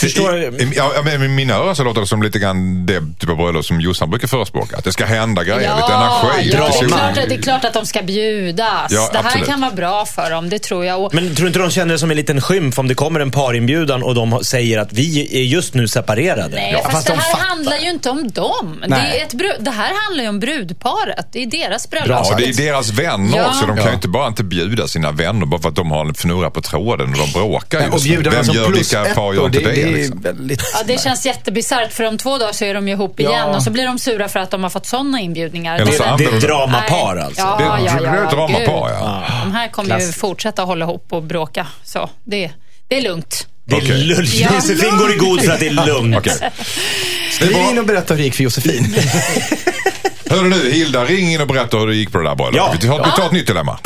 [0.02, 2.86] Förstår I, i, ja, ja, men I mina öron så låter det som lite grann
[2.86, 4.78] det typ av bröllop som Jossan brukar förespråka.
[4.78, 6.52] Att det ska hända grejer, lite energi.
[6.54, 8.92] ja det, är klart, att- det är klart att de ska bjudas.
[8.92, 9.48] Ja, det här absolut.
[9.48, 11.04] kan vara bra för dem, det tror jag.
[11.04, 13.20] Och, Men tror du inte de känner det som en liten skymf om det kommer
[13.20, 16.56] en parinbjudan och de säger att vi är just nu separerade?
[16.56, 17.46] Nej, Ja, fast, fast det de här fattar.
[17.48, 18.84] handlar ju inte om dem.
[18.88, 21.26] Det, är ett brud, det här handlar ju om brudparet.
[21.32, 22.26] Det är deras bröllop.
[22.30, 23.48] Ja, det är deras vänner Ja.
[23.48, 23.60] också.
[23.66, 23.90] De kan Ja.
[23.90, 26.62] ju inte bara inte bjuda sina vänner bara för att de har en fnurra på
[26.62, 28.30] tråden och de bråkar Nej, och just nu.
[28.30, 30.22] Vem som gör plus vilka par gör inte det är liksom?
[30.22, 30.62] väldigt...
[30.74, 33.46] Ja, det känns jättebisarrt för om två dagar så är de ju ihop igen Ja.
[33.56, 35.80] och så blir de sura för att de har fått sådana inbjudningar.
[35.80, 36.42] Eller så Det- Det är ett Nej.
[36.42, 37.42] dramapar alltså.
[37.42, 38.98] Ja, Det är ja, ett ja, dr- ja, dramapar, gud.
[39.00, 39.24] ja.
[39.44, 40.16] De här kommer ju Klass.
[40.16, 41.68] fortsätta hålla ihop och bråka.
[41.84, 42.52] Så det,
[42.88, 43.48] det är lugnt.
[43.66, 44.34] Det är lugnt.
[44.34, 44.50] Ja.
[44.56, 46.24] Josefin går i god för att det är lugnt.
[46.24, 46.52] Det
[47.32, 48.96] Skriv är in och berätta hur det gick för Josefin.
[50.30, 52.58] Hörru nu, Hilda, ring in och berätta hur det gick på det där bröllopet.
[52.58, 52.76] Ja.
[52.82, 53.80] Vi, tar, vi tar ett nytt dilemma.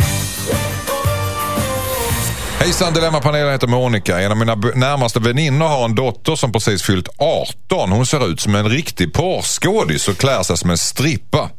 [2.65, 4.21] Hejsan, Dilemmapanelen heter Monica.
[4.21, 7.91] En av mina närmaste väninnor har en dotter som precis fyllt 18.
[7.91, 11.49] Hon ser ut som en riktig porrskådis och klär sig som en strippa.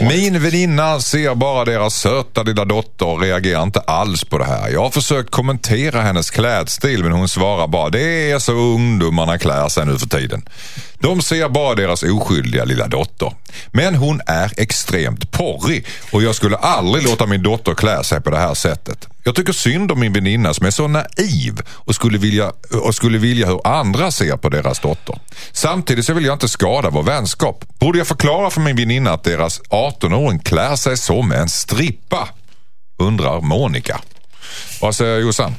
[0.00, 4.68] Min väninna ser bara deras söta lilla dotter och reagerar inte alls på det här.
[4.68, 9.68] Jag har försökt kommentera hennes klädstil men hon svarar bara det är så ungdomarna klär
[9.68, 10.48] sig nu för tiden.
[11.00, 13.32] De ser bara deras oskyldiga lilla dotter.
[13.72, 18.30] Men hon är extremt porrig och jag skulle aldrig låta min dotter klä sig på
[18.30, 19.06] det här sättet.
[19.24, 23.18] Jag tycker synd om min väninna som är så naiv och skulle vilja, och skulle
[23.18, 25.18] vilja hur andra ser på deras dotter.
[25.52, 27.64] Samtidigt så vill jag inte skada vår vänskap.
[27.78, 32.28] Borde jag förklara för min väninna att deras 18-åring klär sig som en strippa?
[32.98, 34.00] Undrar Monica.
[34.80, 35.54] Vad säger Jossan?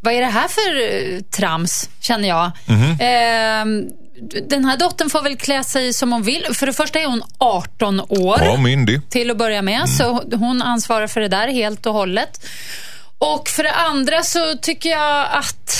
[0.00, 0.80] Vad är det här för
[1.14, 2.50] eh, trams, känner jag.
[2.66, 2.96] Mhm.
[3.00, 3.84] Ehm,
[4.48, 6.46] den här dottern får väl klä sig som hon vill.
[6.54, 8.40] För det första är hon 18 år.
[8.44, 9.10] Ja, myndig.
[9.10, 9.88] till att börja med.
[9.88, 12.46] Så hon ansvarar för det där helt och hållet.
[13.18, 15.72] Och för det andra så tycker jag att,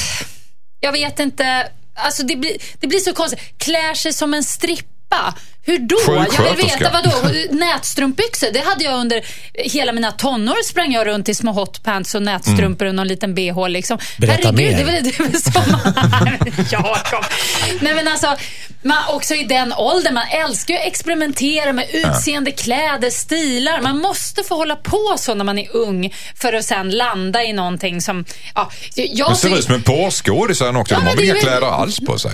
[0.81, 3.59] jag vet inte, alltså det blir, det blir så konstigt.
[3.59, 5.35] Klär sig som en strippa.
[5.65, 6.27] Hur då?
[6.37, 7.11] Jag vill veta, vadå?
[7.51, 10.63] Nätstrumpbyxor, det hade jag under hela mina tonår.
[10.65, 13.69] Sprang jag runt i små hotpants och nätstrumpor och någon liten bh.
[13.69, 13.99] Liksom.
[14.19, 14.77] Berätta mer.
[14.77, 15.63] det väl, det väl som...
[16.71, 17.25] Jakob.
[17.81, 18.37] Nej men alltså,
[18.83, 23.81] man, också i den åldern, man älskar ju att experimentera med utseende, kläder, stilar.
[23.81, 27.53] Man måste få hålla på så när man är ung för att sen landa i
[27.53, 28.25] någonting som...
[28.55, 30.95] Ja, jag Men ser ut som en porrskådis också.
[30.95, 32.33] Ja, De har väl inga kläder alls på sig?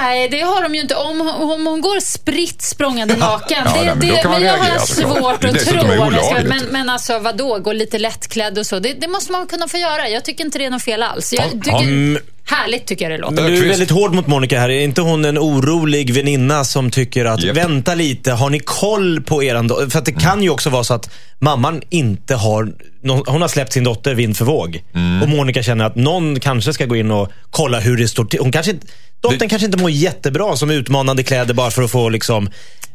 [0.00, 0.94] Nej, det har de ju inte.
[0.94, 3.58] Om, om hon går spritt språngande naken.
[3.64, 5.52] Ja, det, nej, men det, men jag har reagera, svårt att tro.
[5.52, 6.48] dessutom att jag ska- olagligt.
[6.48, 8.78] Men, men alltså vadå, gå lite lättklädd och så.
[8.78, 10.08] Det, det måste man kunna få göra.
[10.08, 11.32] Jag tycker inte det är något fel alls.
[11.32, 11.78] Jag Ja, tycker.
[11.78, 12.22] Mm.
[12.44, 13.48] Härligt tycker jag det låter.
[13.48, 14.68] Du är väldigt hård mot Monica här.
[14.70, 17.56] Är inte hon en orolig väninna som tycker att Japp.
[17.56, 20.84] vänta lite, har ni koll på eran do-" För att det kan ju också vara
[20.84, 22.72] så att mamman inte har,
[23.26, 24.82] hon har släppt sin dotter vind för våg.
[24.94, 25.22] Mm.
[25.22, 28.40] Och Monica känner att någon kanske ska gå in och kolla hur det står till.
[28.40, 28.86] Hon kanske inte,
[29.20, 32.50] dottern Det- kanske inte mår jättebra som utmanande kläder bara för att få liksom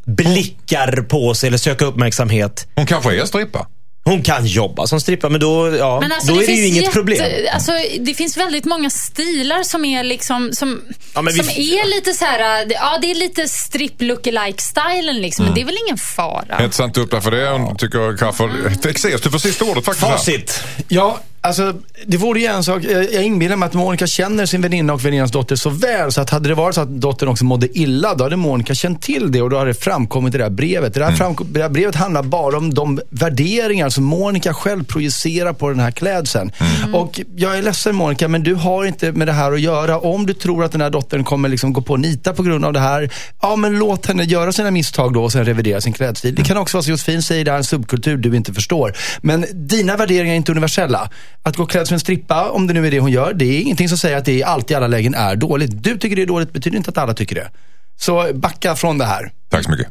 [0.05, 2.67] blickar på sig eller söka uppmärksamhet.
[2.75, 3.67] Hon kanske är strippa.
[4.07, 6.81] Hon kan jobba som strippa men då, ja, Men alltså, då är det ju inget
[6.83, 7.25] jätte- problem.
[7.53, 10.81] Alltså, det finns väldigt många stilar som är liksom som,
[11.13, 15.21] Ja, men vi- som är lite så här, ja det är lite strip lookalike stilen
[15.21, 16.57] liksom, men det är väl ingen fara.
[16.65, 17.49] Ett sant upp där för det.
[17.49, 18.51] Hon tycker Crafoord...
[18.81, 20.07] Texas, du får sista ordet faktiskt.
[20.07, 20.17] här.
[20.17, 20.63] Facit.
[20.88, 21.73] Ja, alltså
[22.05, 22.84] det vore ju en sak.
[22.84, 26.29] Jag, inbillar mig att Monica känner sin väninna och väninnans dotter så väl så att
[26.29, 29.41] hade det varit så att dottern också mådde illa, då hade Monica känt till det
[29.41, 30.93] och då hade det framkommit i det här brevet.
[30.93, 35.53] Det, där framkom, det här brevet handlar bara om de värderingar som Monica själv projicerar
[35.53, 36.51] på den här klädseln.
[36.93, 39.99] Och jag är ledsen Monica, men du har inte med det här att göra.
[39.99, 42.73] Om du tror att den här dottern kommer liksom gå på nita på grund av
[42.73, 43.10] det här,
[43.41, 46.36] ja men låt henne göra sina misstag då och sen revidera sin klädstil.
[46.36, 48.93] Det kan också vara så Josefin säger, det här är en subkultur du inte förstår.
[49.21, 51.10] Men dina värderingar är inte universella.
[51.43, 53.62] Att gå klädd som en strippa, om det nu är det hon gör, det är
[53.62, 55.84] ingenting som säger att det alltid i alla lägen är dåligt.
[55.84, 57.52] Du tycker det är dåligt, betyder inte att alla tycker det.
[58.00, 59.32] Så backa från det här.
[59.50, 59.88] Tack så mycket.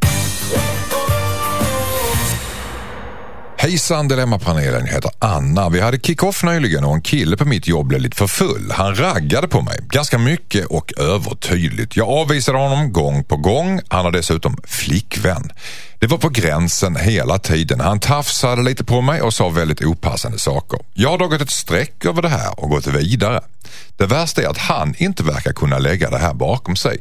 [3.64, 5.68] Hejsan Dilemmapanelen, jag heter Anna.
[5.68, 8.70] Vi hade kick-off nyligen och en kille på mitt jobb blev lite för full.
[8.70, 11.96] Han raggade på mig, ganska mycket och övertydligt.
[11.96, 13.80] Jag avvisade honom gång på gång.
[13.88, 15.52] Han har dessutom flickvän.
[15.98, 17.80] Det var på gränsen hela tiden.
[17.80, 20.78] Han tafsade lite på mig och sa väldigt opassande saker.
[20.94, 23.40] Jag har dragit ett streck över det här och gått vidare.
[23.96, 26.98] Det värsta är att han inte verkar kunna lägga det här bakom sig.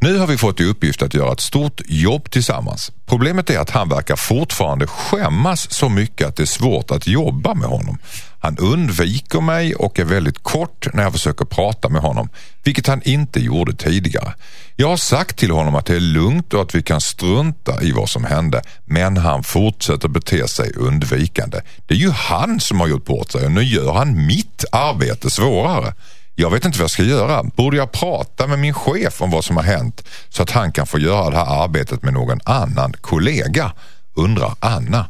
[0.00, 2.92] Nu har vi fått i uppgift att göra ett stort jobb tillsammans.
[3.06, 7.54] Problemet är att han verkar fortfarande skämmas så mycket att det är svårt att jobba
[7.54, 7.98] med honom.
[8.40, 12.28] Han undviker mig och är väldigt kort när jag försöker prata med honom,
[12.62, 14.34] vilket han inte gjorde tidigare.
[14.76, 17.92] Jag har sagt till honom att det är lugnt och att vi kan strunta i
[17.92, 21.60] vad som hände, men han fortsätter bete sig undvikande.
[21.86, 25.30] Det är ju han som har gjort bort sig och nu gör han mitt arbete
[25.30, 25.94] svårare.
[26.40, 27.42] Jag vet inte vad jag ska göra.
[27.42, 30.86] Borde jag prata med min chef om vad som har hänt så att han kan
[30.86, 33.72] få göra det här arbetet med någon annan kollega?
[34.16, 35.06] Undrar Anna.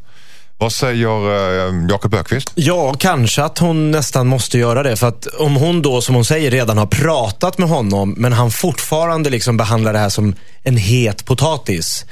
[0.59, 2.53] Vad säger eh, Jakob Ökvist?
[2.55, 4.97] Ja, kanske att hon nästan måste göra det.
[4.97, 8.51] För att om hon då, som hon säger, redan har pratat med honom, men han
[8.51, 12.05] fortfarande liksom behandlar det här som en het potatis.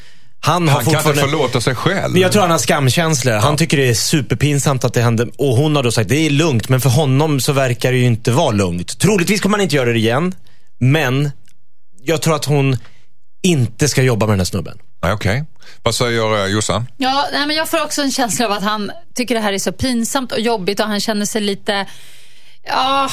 [0.47, 1.37] Han, har Han kan inte fortfarande...
[1.37, 2.13] förlåta sig själv.
[2.13, 3.35] Men jag tror han har skamkänslor.
[3.35, 5.27] Han tycker det är superpinsamt att det hände.
[5.39, 8.07] Och hon har då sagt det är lugnt, men för honom så verkar det ju
[8.07, 8.99] inte vara lugnt.
[8.99, 10.35] Troligtvis kommer han inte göra det igen.
[10.79, 11.31] Men
[12.03, 12.77] jag tror att hon
[13.43, 14.79] inte ska jobba med den här snubben.
[15.03, 15.45] Nej, Okej.
[15.83, 16.87] Vad säger eh, Jossan?
[16.97, 19.59] Ja, nej, men jag får också en känsla av att han tycker det här är
[19.59, 21.87] så pinsamt och jobbigt och han känner sig lite
[22.67, 23.09] ja,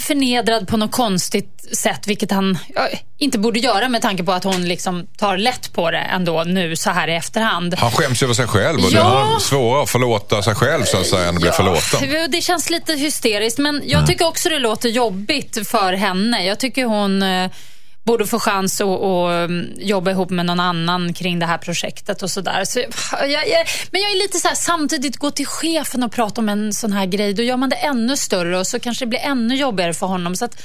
[0.00, 2.88] förnedrad på något konstigt sätt, vilket han ja,
[3.18, 6.76] inte borde göra med tanke på att hon liksom tar lätt på det ändå nu
[6.76, 7.74] så här i efterhand.
[7.74, 9.28] Han skäms över sig själv och Ja.
[9.28, 12.30] det är svårare att förlåta sig själv så att säga än att bli förlåten.
[12.30, 16.44] Det känns lite hysteriskt, men jag tycker också det låter jobbigt för henne.
[16.44, 17.50] Jag tycker hon eh,
[18.08, 22.22] borde få chans att, att mm, jobba ihop med någon annan kring det här projektet
[22.22, 22.64] och sådär.
[22.64, 26.40] Så, jag, jag, men jag är lite så här, samtidigt gå till chefen och prata
[26.40, 29.08] om en sån här grej, då gör man det ännu större och så kanske det
[29.08, 30.36] blir ännu jobbigare för honom.
[30.36, 30.62] Så att,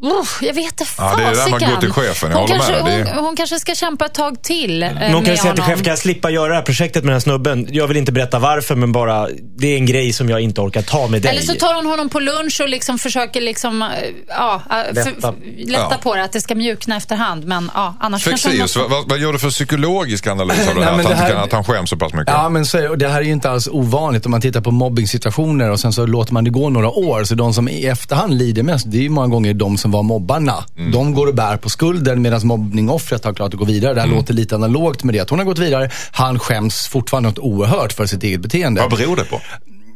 [0.00, 2.80] oh, jag vet inte Ja, det är där med att gå till chefen, hon, kanske,
[2.80, 5.90] hon, hon kanske ska kämpa ett tag till eh, hon kan säga till chefen, kan
[5.90, 7.66] jag slippa göra det här projektet med den här snubben?
[7.70, 10.82] Jag vill inte berätta varför, men bara, det är en grej som jag inte orkar
[10.82, 11.30] ta med dig.
[11.30, 13.88] Eller så tar hon honom på lunch och liksom försöker liksom, eh,
[14.28, 15.34] ja, eh, för- Lätta.
[15.58, 15.98] lätta Ja.
[16.02, 17.44] på det, att det ska mjukna efterhand.
[17.44, 18.78] Men ja, annars Fexeus, måste...
[18.78, 20.96] vad, vad gör du för psykologisk analys av det Nej, här?
[20.96, 22.34] men Att, det han, här- kan- att han skäms så pass mycket?
[22.34, 25.70] Ja, men så det, här är ju inte alls ovanligt om man tittar på mobbningssituationer
[25.70, 27.24] och sen så låter man det gå några år.
[27.24, 30.02] Så de som i efterhand lider mest, det är ju många gånger de som var
[30.02, 30.64] mobbarna.
[30.78, 30.92] Mm.
[30.92, 33.94] De går och bär på skulden medan mobbningoffret har klart att gå vidare.
[33.94, 34.18] Det här Mm.
[34.18, 35.90] låter lite analogt med det att hon har gått vidare.
[36.12, 38.80] Han skäms fortfarande något oerhört för sitt eget beteende.
[38.80, 39.40] Vad beror det på?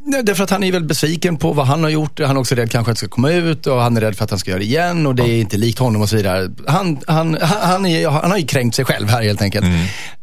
[0.07, 2.19] Nej, Därför att han är väldigt besviken på vad han har gjort.
[2.19, 4.23] Han är också rädd kanske att det ska komma ut och han är rädd för
[4.23, 6.51] att han ska göra det igen och det är inte likt honom och så vidare.
[6.67, 9.65] Han, han, han, är, han har ju kränkt sig själv här helt enkelt.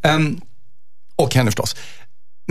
[0.03, 0.41] Ehm,
[1.17, 1.77] och henne förstås.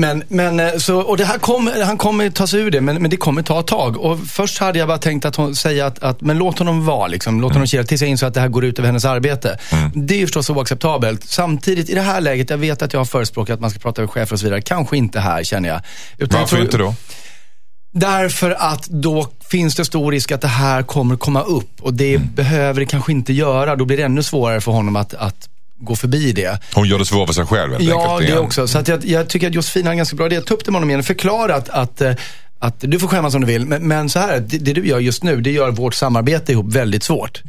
[0.01, 3.01] Men, men eh, så, och det här kommer, han kommer ta sig ur det, men,
[3.01, 3.97] men det kommer ta ett tag.
[3.97, 7.07] Och först hade jag bara tänkt att hon, säga att, att men låt honom vara,
[7.07, 7.41] liksom.
[7.41, 9.57] låt honom kila tills jag insåg att det här går ut över hennes arbete.
[9.93, 11.23] Det är ju förstås oacceptabelt.
[11.23, 14.01] Samtidigt, i det här läget, jag vet att jag har förespråkat att man ska prata
[14.01, 14.61] med chefer och så vidare.
[14.61, 15.81] Kanske inte här, känner jag.
[16.17, 16.95] Utan jag Varför tror- inte då?
[17.93, 22.17] Därför att då finns det stor risk att det här kommer komma upp och det
[22.17, 23.75] behöver det kanske inte göra.
[23.75, 25.49] Då blir det ännu svårare för honom att, att
[25.81, 26.59] gå förbi det.
[26.73, 28.19] Hon gör det svårt för sig själv helt Ja, enkelt.
[28.27, 28.45] det igen.
[28.45, 28.67] också.
[28.67, 30.41] Så att jag, jag tycker att Josefin har en ganska bra idé.
[30.41, 31.03] Ta upp det med honom igen.
[31.03, 32.13] Förklara att, att, eh,
[32.59, 33.65] att du får skämmas om du vill.
[33.65, 36.73] Men, men så här, det, det du gör just nu, det gör vårt samarbete ihop
[36.73, 37.41] väldigt svårt.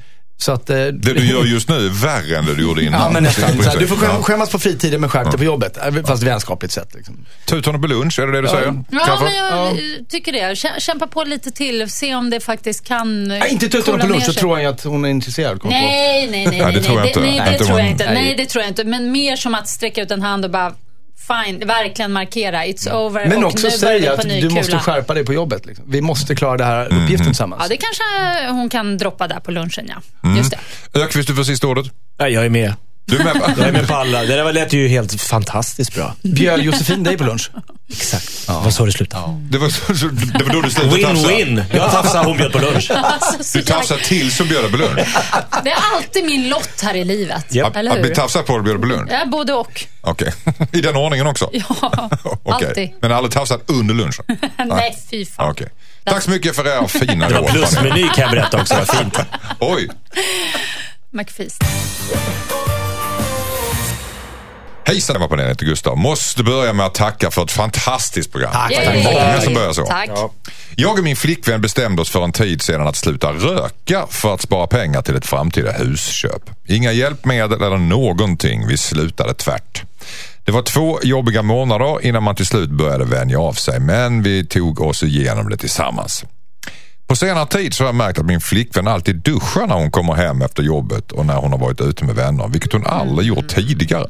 [0.43, 3.01] Så att, eh, Det du gör just nu är värre än det du gjorde innan.
[3.01, 3.51] Ja, men nästan.
[3.57, 4.23] Det är Så här, du får skäm, Ja.
[4.23, 5.77] skämmas på fritiden men skärp dig på jobbet.
[5.77, 6.95] Eh, Fast vänskapligt sett.
[6.95, 7.27] Liksom.
[7.67, 8.85] Honom på lunch, är det det du säger?
[8.91, 9.25] Ja, Kanske?
[9.25, 9.75] men jag eh,
[10.09, 10.39] tycker det.
[10.55, 14.25] Kä- Kämpa på lite till, se om det faktiskt kan Nej, inte honom på lunch,
[14.25, 15.61] så tror ju att hon är intresserad.
[15.65, 16.47] Nej, nej, nej.
[16.47, 17.21] Nej, det nej, tror jag nej, inte.
[17.21, 18.05] Nej, det Inte tror jag hon- inte.
[18.05, 18.15] Nej.
[18.15, 18.85] Nej, det tror jag inte.
[18.85, 20.73] Men mer som att sträcka ut en hand och bara
[21.27, 22.65] fine, verkligen markera.
[22.65, 25.67] It's over Men och också säga att du måste skärpa dig på jobbet.
[25.67, 25.85] Liksom.
[25.89, 27.63] Vi måste klara det här uppgiften tillsammans.
[27.63, 29.95] Ja, det kanske hon kan droppa där på lunchen, ja.
[30.25, 30.37] Mm.
[30.37, 30.59] Just det.
[31.01, 31.87] Ökvist, du får sista ordet.
[32.19, 32.75] Ja, jag är med.
[33.05, 33.55] Du är med va?
[33.59, 34.21] Jag är med på alla.
[34.23, 36.15] Det där lät ju helt fantastiskt bra.
[36.23, 37.51] Bjöd Josefin dig på lunch?
[37.93, 38.47] Exakt.
[38.47, 39.41] Det var så det slutade.
[39.51, 40.07] Det var, så,
[40.39, 41.29] det var då du slutade tafsa.
[41.29, 41.65] Win-win.
[41.73, 42.91] Jag tafsade, hon bjöd på lunch.
[43.05, 45.09] Alltså, så Du tafsade jävla- till som bjöd på lunch.
[45.65, 47.55] Det är alltid min lott här i livet.
[47.55, 47.77] Japp.
[47.77, 48.15] Eller Att bli hur?
[48.15, 49.09] tafsad på och bjöd dig på lunch?
[49.13, 49.85] Ja, både och.
[50.01, 50.33] Okej.
[50.73, 51.51] I den ordningen också?
[51.53, 51.65] Ja,
[52.43, 52.69] Okej.
[52.69, 52.91] alltid.
[53.01, 54.25] Men aldrig tafsat under lunchen?
[54.67, 55.51] Nej, fy fan.
[55.51, 55.69] Okej.
[56.05, 57.51] Tack så mycket för era fina Det var råd.
[57.51, 58.75] plusmeny kan jag berätta också.
[58.75, 59.19] Vad fint.
[59.61, 59.89] Oj.
[61.11, 61.63] McFeast.
[64.85, 65.97] Hejsan, det var panelen heter Gustav.
[65.99, 68.53] Måste börja med att tacka för ett fantastiskt program.
[68.53, 68.95] Tack, det tack.
[68.95, 69.41] är många Yay.
[69.41, 69.87] som börjar så.
[69.87, 70.11] Tack.
[70.77, 74.41] Jag och min flickvän bestämde oss för en tid sedan att sluta röka för att
[74.41, 76.51] spara pengar till ett framtida husköp.
[76.69, 78.67] Inga hjälpmedel eller någonting.
[78.67, 79.83] Vi slutade tvärt.
[80.45, 84.47] Det var två jobbiga månader innan man till slut började vänja av sig, men vi
[84.47, 86.25] tog oss igenom det tillsammans.
[87.07, 90.15] På senare tid så har jag märkt att min flickvän alltid duschar när hon kommer
[90.15, 93.49] hem efter jobbet och när hon har varit ute med vänner, vilket hon aldrig gjort
[93.49, 94.07] tidigare.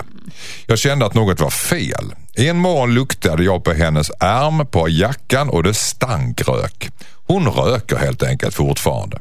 [0.66, 2.14] Jag kände att något var fel.
[2.34, 6.90] En morgon luktade jag på hennes ärm, på jackan och det stank rök.
[7.26, 9.18] Hon röker helt enkelt fortfarande.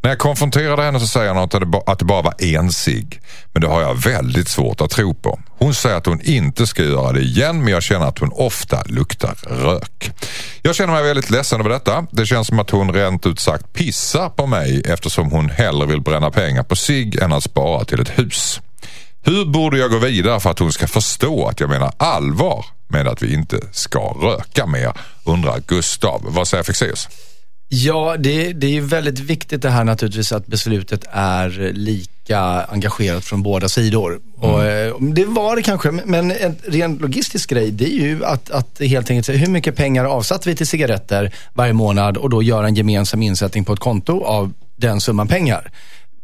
[0.00, 1.42] När jag konfronterade henne så säger hon
[1.86, 3.20] att det, bara var en cigg.
[3.52, 5.40] Men det har jag väldigt svårt att tro på.
[5.48, 8.82] Hon säger att hon inte ska göra det igen men jag känner att hon ofta
[8.86, 10.10] luktar rök.
[10.62, 12.06] Jag känner mig väldigt ledsen över detta.
[12.10, 16.00] Det känns som att hon rent ut sagt pissar på mig eftersom hon hellre vill
[16.00, 18.60] bränna pengar på sig än att spara till ett hus.
[19.24, 23.08] Hur borde jag gå vidare för att hon ska förstå att jag menar allvar med
[23.08, 24.92] att vi inte ska röka mer?
[25.24, 26.22] Undrar Gustav.
[26.24, 27.08] Vad säger Fexeus?
[27.68, 33.42] Ja, det, det är väldigt viktigt det här naturligtvis att beslutet är lika engagerat från
[33.42, 34.20] båda sidor.
[34.38, 38.50] Och, eh, det var det kanske, men en ren logistisk grej det är ju att,
[38.50, 42.42] att helt enkelt säga hur mycket pengar avsatte vi till cigaretter varje månad och då
[42.42, 45.70] göra en gemensam insättning på ett konto av den summan pengar.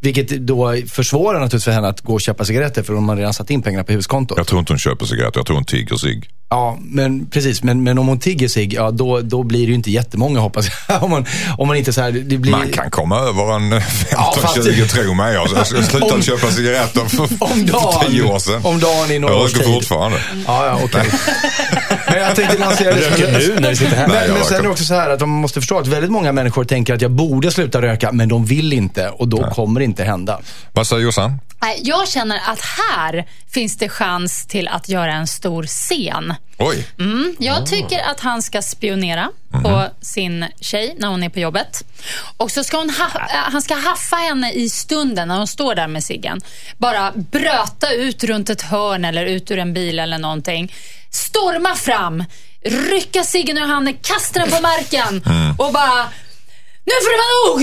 [0.01, 3.35] Vilket då försvårar naturligtvis för henne att gå och köpa cigaretter för de har redan
[3.35, 4.39] satt in pengarna på huskontot.
[4.39, 6.23] Jag tror inte hon köper cigaretter, jag tror hon tigger sig.
[6.51, 7.63] Ja, men precis.
[7.63, 10.67] Men, men om hon tigger sig, ja då, då blir det ju inte jättemånga hoppas
[10.89, 11.03] jag.
[11.03, 11.27] om, man,
[11.59, 12.53] om man inte så här, det blir...
[12.53, 13.81] Man kan komma över en 15-20
[14.41, 15.35] fast- tro mig.
[15.35, 18.61] Jag jag slutade Om- köpa cigaretter för, om dagen, för tio år sedan.
[18.65, 19.75] om dagen i några Jag års röker tid.
[19.75, 20.19] fortfarande.
[20.47, 21.07] Ja, ja, okej.
[22.11, 24.09] Men jag tänkte lansera det Röker nu när vi sitter här.
[24.09, 26.11] Nej, Men, men sen är det också så här att de måste förstå att väldigt
[26.11, 29.81] många människor tänker att jag borde sluta röka, men de vill inte och då kommer
[29.81, 30.41] det inte hända.
[30.73, 31.41] Vad säger Jossan?
[31.61, 36.35] Nej, Jag känner att här finns det chans till att göra en stor scen.
[36.59, 36.87] Oj.
[36.99, 39.31] Mm, jag tycker att han ska spionera
[39.63, 41.85] på sin tjej när hon är på jobbet.
[42.37, 45.75] Och så ska hon ha, äh, han ska haffa henne i stunden när hon står
[45.75, 46.41] där med ciggen.
[46.79, 50.73] Bara bröta ut runt ett hörn eller ut ur en bil eller någonting.
[51.13, 52.25] Storma fram,
[52.65, 55.23] rycka ciggen ur handen, kasta den på marken
[55.59, 56.05] och bara
[56.85, 57.61] Nu får det vara nog!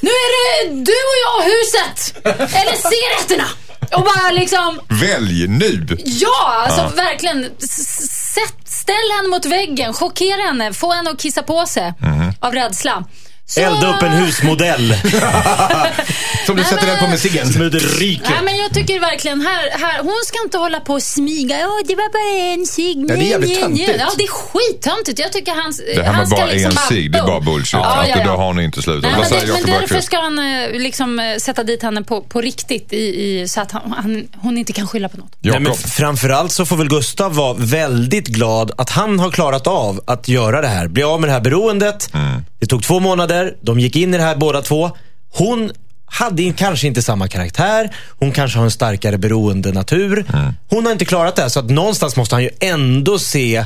[0.00, 0.30] Nu är
[0.68, 2.16] det du och jag huset!
[2.54, 3.48] Eller cigaretterna!
[3.92, 5.86] Och bara liksom Välj nu!
[6.04, 7.44] Ja, alltså verkligen.
[7.44, 11.92] S- s- Sätt, ställ henne mot väggen, chockera henne, få henne att kissa på sig
[12.40, 13.04] av rädsla.
[13.48, 14.94] Så- Elda upp en husmodell.
[16.46, 17.52] Som du sätter den på med ciggen.
[17.52, 18.30] Som det ryker.
[18.30, 21.58] Nej, men jag tycker verkligen här, här, hon ska inte hålla på och smyga.
[21.60, 23.06] Ja, det var bara en cigg.
[23.08, 23.88] Ja, det är jävligt töntigt.
[23.98, 25.18] Ja, det är skittöntigt.
[25.18, 27.40] Jag tycker han, Det här han med ska bara liksom en cigg, det är bara
[27.40, 27.72] bullshit.
[27.72, 28.36] Ja, Att ja, Då ja.
[28.36, 29.02] har ni inte slutat.
[29.02, 32.22] Nej, men, det, men Jakob därför ska han eh, liksom eh, sätta dit henne på,
[32.22, 35.32] på riktigt i, i, så att han, han, hon inte kan skylla på något.
[35.40, 35.78] Nej, men Jakob.
[35.78, 40.60] framförallt så får väl Gustav vara väldigt glad att han har klarat av att göra
[40.60, 40.88] det här.
[40.88, 42.10] Bli av med det här beroendet.
[42.58, 43.54] Det tog två månader.
[43.60, 44.90] De gick in i det här båda två.
[45.32, 45.70] Hon
[46.06, 47.96] hade kanske inte samma karaktär.
[48.18, 50.24] Hon kanske har en starkare beroendenatur.
[50.70, 53.64] Hon har inte klarat det här, så att någonstans måste han ju ändå se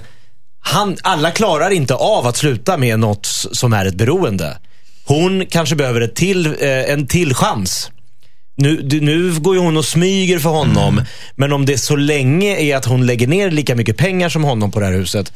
[0.61, 4.59] han, alla klarar inte av att sluta med något som är ett beroende.
[5.07, 6.53] Hon kanske behöver ett till, eh,
[6.92, 7.90] en till chans.
[8.57, 11.03] Nu, nu går ju hon och smyger för honom.
[11.35, 14.70] Men om det så länge är att hon lägger ner lika mycket pengar som honom
[14.70, 15.33] på det här huset.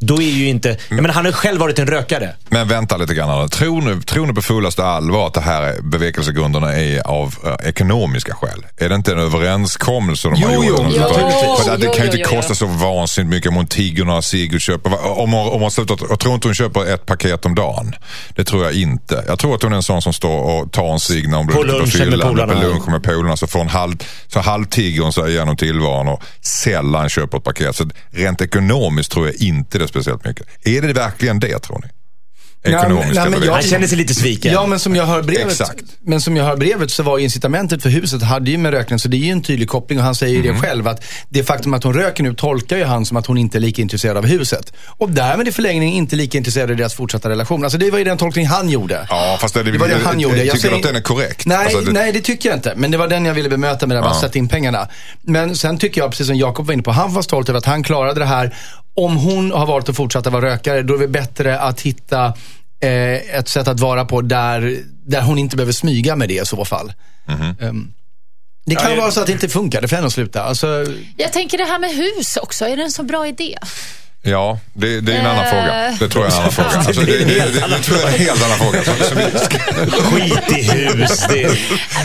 [0.00, 0.68] Då är ju inte...
[0.88, 2.34] Jag menar, han har själv varit en rökare.
[2.48, 3.48] Men vänta lite grann.
[3.48, 7.68] Tror ni, tror ni på fullaste allvar att det här är- bevekelsegrunderna är av eh,
[7.68, 8.66] ekonomiska skäl?
[8.76, 10.80] Är det inte en överenskommelse de har Jo, gjort?
[10.86, 11.68] jo, För naturligtvis.
[11.68, 12.36] att det Jo, kan ju jo, inte jo, jo.
[12.36, 15.18] kosta så vansinnigt mycket om hon tigger några cigg och köper.
[15.18, 17.94] Om hon, om hon slutar, jag tror inte hon köper ett paket om dagen.
[18.36, 19.24] Det tror jag inte.
[19.28, 21.46] Jag tror att hon är en sån som står och tar en cigg när hon
[21.46, 22.36] blir På ute på fyllan.
[22.36, 23.36] På lunchen med polarna.
[23.36, 27.76] Så får hon halv, så halvtigger hon sig igenom tillvaron och sällan köper ett paket.
[27.76, 30.46] Så rent ekonomiskt tror jag inte det är speciellt mycket.
[30.64, 31.88] Är det verkligen det tror ni?
[32.64, 33.52] Ekonomiska nej, men jag-.
[33.52, 34.52] Han känner sig lite sviken.
[34.52, 35.82] Ja, men som jag hör brevet, Exakt.
[36.00, 39.08] men som jag hör brevet så var incitamentet för huset hade ju med rökning, så
[39.08, 40.54] det är ju en tydlig koppling och han säger ju Mm.
[40.54, 43.38] det själv att det faktum att hon röker nu tolkar ju han som att hon
[43.38, 44.72] inte är lika intresserad av huset.
[44.86, 47.64] Och därmed i förlängningen inte lika intresserad av deras fortsatta relation.
[47.64, 49.06] Alltså det var ju den tolkning han gjorde.
[49.10, 50.34] Ja, fast det, Det var det han gjorde.
[50.34, 51.46] Tycker Jag du säger- att den är korrekt?
[51.46, 52.72] Nej, Alltså, det- nej, det tycker jag inte.
[52.76, 54.88] Men det var den jag ville bemöta med det här, bara sätta in pengarna.
[55.22, 57.66] Men sen tycker jag, precis som Jakob var inne på, han var stolt över att
[57.66, 58.54] han klarade det här.
[59.04, 62.26] Om hon har valt att fortsätta vara rökare, då är det bättre att hitta
[62.82, 66.46] eh, ett sätt att vara på där, där hon inte behöver smyga med det i
[66.46, 66.92] så fall.
[67.26, 67.56] Mhm.
[67.60, 67.92] Ehm,
[68.66, 70.42] det kan vara så att det inte funkar, det får henne att sluta.
[70.42, 73.58] Alltså, Jag tänker det här med hus också, är det en så bra idé?
[74.22, 75.50] Ja, det, det är en annan Eh.
[75.50, 75.96] fråga.
[76.00, 76.68] Det tror jag är en annan fråga.
[76.76, 78.84] Alltså, det, det, det, det, tror jag är en helt annan fråga.
[78.84, 79.58] Så, så vi ska,
[80.02, 81.26] Skit i hus.
[81.28, 81.50] Det,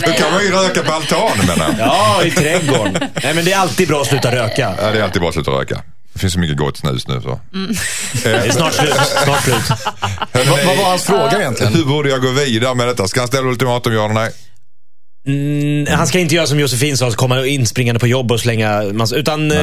[0.06, 1.88] då kan man ju röka på altanen menar jag.
[1.88, 2.98] ja, i trädgården.
[3.24, 4.76] Nej, men det är alltid bra att sluta röka.
[4.82, 5.82] Ja, det är alltid bra att sluta röka.
[6.14, 7.22] Det finns så mycket gott snus nu.
[7.22, 7.40] Så.
[8.24, 8.94] Det är snart slut.
[9.24, 9.56] Snart slut.
[10.50, 11.74] vad, vad var hans fråga egentligen?
[11.74, 13.08] Hur borde jag gå vidare med detta?
[13.08, 14.32] Ska han ställa ultimatum, ja eller nej?
[15.28, 19.16] Mm, han ska inte göra som Josefin sa, komma inspringande på jobb och slänga massa,
[19.16, 19.58] Utan eh,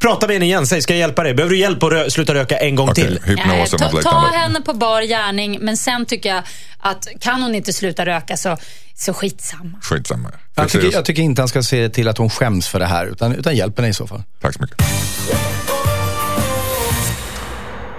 [0.00, 0.66] prata med henne igen.
[0.66, 1.34] Säg, ska jag hjälpa dig?
[1.34, 3.20] Behöver du hjälp att rö- sluta röka en gång Okej, till?
[3.24, 6.42] hypnos Nej, eller ta, ta henne på bar gärning, men sen tycker jag
[6.78, 8.56] att kan hon inte sluta röka så,
[8.94, 9.78] så skitsamma.
[9.82, 10.30] Skitsamma.
[10.54, 13.06] Jag tycker, jag tycker inte han ska se till att hon skäms för det här,
[13.06, 14.22] utan, utan hjälp henne i så fall.
[14.40, 14.76] Tack så mycket.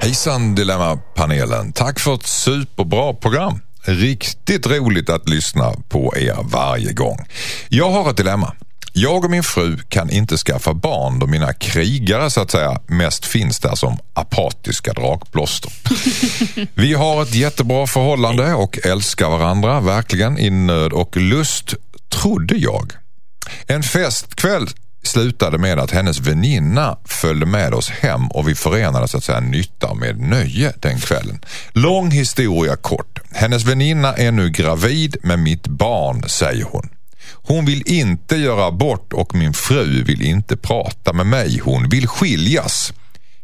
[0.01, 1.73] Hejsan Dilemmapanelen.
[1.73, 3.59] Tack för ett superbra program.
[3.81, 7.17] Riktigt roligt att lyssna på er varje gång.
[7.69, 8.53] Jag har ett dilemma.
[8.93, 13.25] Jag och min fru kan inte skaffa barn då mina krigare så att säga mest
[13.25, 15.71] finns där som apatiska drakblåster.
[16.73, 21.73] Vi har ett jättebra förhållande och älskar varandra verkligen i nöd och lust,
[22.09, 22.93] trodde jag.
[23.67, 24.67] En festkväll
[25.03, 29.39] slutade med att hennes väninna följde med oss hem och vi förenade så att säga
[29.39, 31.39] nytta med nöje den kvällen.
[31.71, 33.19] Lång historia kort.
[33.31, 36.89] Hennes väninna är nu gravid med mitt barn, säger hon.
[37.33, 41.59] Hon vill inte göra abort och min fru vill inte prata med mig.
[41.63, 42.93] Hon vill skiljas.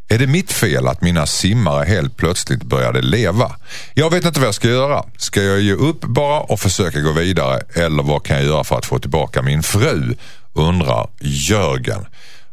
[0.10, 3.56] Är det mitt fel att mina simmare helt plötsligt började leva?
[3.94, 5.04] Jag vet inte vad jag ska göra.
[5.18, 8.78] Ska jag ge upp bara och försöka gå vidare eller vad kan jag göra för
[8.78, 10.16] att få tillbaka min fru?
[10.58, 12.06] Undrar Jörgen.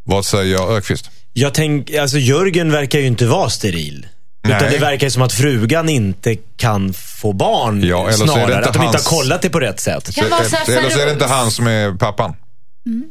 [0.04, 1.10] Vad säger Ökvist?
[1.32, 4.06] Jag tänk, alltså Jörgen verkar ju inte vara steril.
[4.44, 4.56] Nej.
[4.56, 8.26] Utan det verkar ju som att frugan inte kan få barn Ja, eller så är
[8.26, 8.54] det snarare.
[8.56, 10.14] inte att de inte hans- har kollat det på rätt sätt.
[10.14, 12.34] Så Eller så är det inte han som är pappan.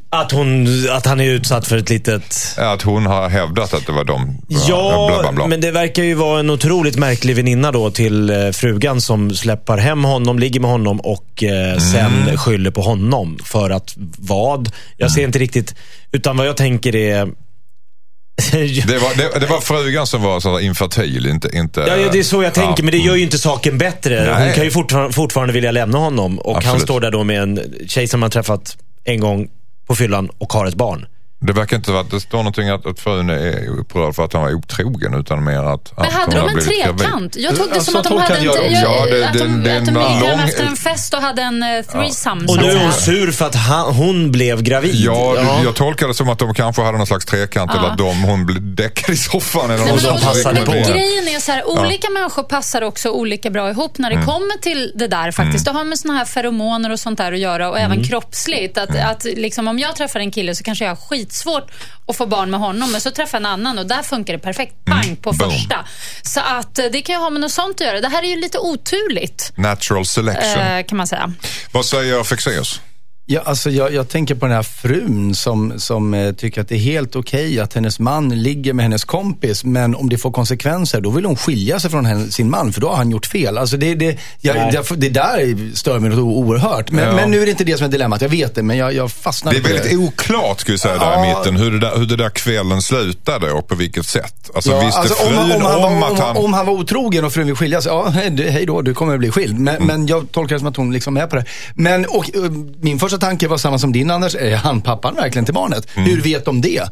[0.10, 2.56] Att, hon, att han är utsatt för ett litet...
[2.58, 4.38] Att hon har hävdat att det var de.
[4.48, 5.48] Ja, bla, bla, bla.
[5.48, 9.78] men det verkar ju vara en otroligt märklig väninna då till eh, frugan som släpper
[9.78, 13.40] hem honom, ligger med honom och eh, sen skyller på honom.
[13.44, 14.72] För att vad?
[14.98, 15.76] Jag ser inte riktigt.
[16.12, 17.26] Utan vad jag tänker är...
[18.88, 21.50] Det var, det, det var frugan som var så infertil, inte...
[21.54, 24.18] inte Ja, ja, det är så jag tänker, men det gör ju inte saken bättre.
[24.18, 24.56] Hon Nej.
[24.56, 26.40] kan ju fortfarande, fortfarande vilja lämna honom.
[26.40, 26.82] Och han Absolut.
[26.82, 29.48] står där då med en tjej som han träffat en gång
[29.94, 31.06] på fyllan och har ett barn.
[31.48, 34.34] Det verkar inte vara att det står någonting att, att frun är upprörd för att
[34.34, 37.36] han var otrogen utan mer att, Men att hade de en trekant?
[37.36, 38.44] Jag tog det Ja, som att de hade en...
[38.44, 41.82] Ja, det- att de, det- att de lång- efter en fest och hade en uh,
[41.92, 42.46] threesome.
[42.48, 44.96] Och nu är hon sur för att han, hon blev gravid.
[44.96, 48.24] Ja, jag tolkar det som att de kanske hade någon slags trekant eller att de,
[48.24, 49.72] hon blev däckad i soffan.
[49.72, 50.72] Eller Nej, något men passade på.
[50.72, 54.26] Grejen är så här, olika människor passar också olika bra ihop när det Mm.
[54.28, 55.66] kommer till det där faktiskt.
[55.66, 57.92] Det har med såna här feromoner och sånt där att göra och Mm.
[57.92, 58.78] även kroppsligt.
[58.78, 60.96] Att, att liksom, om jag träffar en kille så kanske jag har
[61.34, 61.72] skitsvårt
[62.08, 64.40] att få barn med honom, men så träffar jag en annan och där funkar det
[64.40, 64.86] perfekt.
[64.86, 65.38] Pang på Mm.
[65.38, 65.52] Boom.
[65.52, 65.86] första.
[66.24, 68.02] Så att eh, det kan ju ha med något sånt att göra.
[68.02, 70.62] Det här är ju lite oturligt, Natural selection.
[70.62, 71.34] eh, kan man säga.
[71.72, 72.82] Vad säger Fexeus?
[73.26, 76.76] Ja, alltså jag, jag tänker på den här frun som, som eh, tycker att det
[76.76, 79.64] är helt okej att hennes man ligger med hennes kompis.
[79.64, 82.82] Men om det får konsekvenser, då vill hon skilja sig från henne, sin man, för
[82.82, 83.58] då har han gjort fel.
[83.58, 86.92] Alltså det, det, jag, det, det där stör mig något oerhört.
[86.92, 87.16] Men, Ja.
[87.16, 89.12] men nu är det inte det som är dilemmat, jag vet det, men jag, jag
[89.12, 91.38] fastnar Det är väldigt oklart skulle jag säga där i Ja.
[91.40, 94.50] mitten hur det, där, hur det där kvällen slutade och på vilket sätt.
[94.56, 96.38] Alltså Ja, visste alltså, frun om, om, han, om att han...
[96.38, 98.10] om, om han var otrogen och frun vill skilja sig, ja,
[98.50, 99.60] hej då, du kommer att bli skild.
[99.60, 99.88] Men, Mm.
[99.88, 101.46] men jag tolkar det som att hon liksom är på det.
[101.76, 102.42] Men, och, eh,
[102.82, 105.88] min första tanke var samma som din Anders, är han pappan verkligen till barnet?
[105.96, 106.10] Mm.
[106.10, 106.84] Hur vet de det?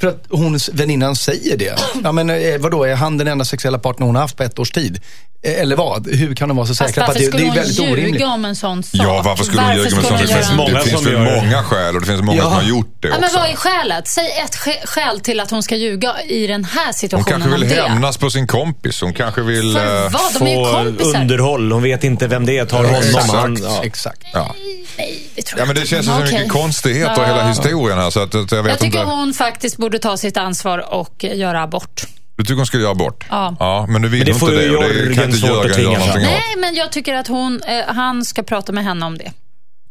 [0.00, 1.78] För att hon, väninnan säger det.
[2.04, 4.58] Ja men eh, vadå, är han den enda sexuella partner hon har haft på ett
[4.58, 5.00] års tid?
[5.42, 6.08] Eh, Eller vad?
[6.10, 7.78] Hur kan de vara så säkra på att varför det, det skulle är hon väldigt
[7.78, 8.22] ljuga orimligt?
[8.24, 9.00] om en sån sak?
[9.04, 10.18] Ja, varför skulle hon ljuga med skulle sånt?
[10.28, 11.36] Det hon finns, många det finns som väl det.
[11.42, 12.44] många skäl och det finns många Ja.
[12.44, 13.20] som har gjort det Ja, också.
[13.20, 14.08] men vad är skälet?
[14.08, 17.50] Säg ett skä- skäl till att hon ska ljuga i den här Hon situationen kanske
[17.50, 17.88] vill om det.
[17.88, 19.00] hämnas på sin kompis.
[19.00, 19.72] Hon kanske vill...
[19.72, 20.34] För eh, vad?
[20.34, 21.20] De är ju Få kompisar.
[21.20, 21.72] underhåll.
[21.72, 22.64] Hon vet inte vem det är.
[22.66, 22.94] Tar honom.
[22.94, 23.32] Exakt.
[23.32, 23.80] Han, ja.
[23.84, 24.20] Exakt.
[24.32, 24.54] ja.
[24.98, 26.32] Nej, det tror ja, jag men det känns ju så Okej.
[26.32, 27.24] mycket konstigheter Ja.
[27.26, 29.10] hela historien här så att, att jag vet Jag tycker inte.
[29.10, 32.02] hon faktiskt borde ta sitt ansvar och göra abort.
[32.36, 33.24] Du tycker hon skulle göra abort?
[33.30, 33.86] Ja.
[33.88, 36.22] men du vill Men det inte får det och det kan inte Jörgen göra någonting
[36.22, 36.22] åt.
[36.22, 39.32] Nej, men jag tycker att hon, eh, han ska prata med henne om det.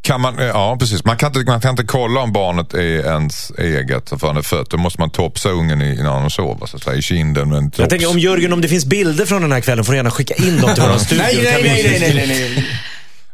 [0.01, 1.05] Kan man, eh, ja, precis.
[1.05, 2.79] Man kan, inte, man kan inte kolla om barnet är
[3.13, 4.69] ens eget för han är fött.
[4.69, 7.57] Då måste man topsa ungen i, när han sover, så att säga, i kinden med
[7.57, 7.79] en tops.
[7.79, 10.11] Jag tänker om Jörgen, om det finns bilder från den här kvällen får du gärna
[10.11, 11.23] skicka in dem till våran studio.
[11.23, 12.65] Nej, nej, nej, nej, nej, nej.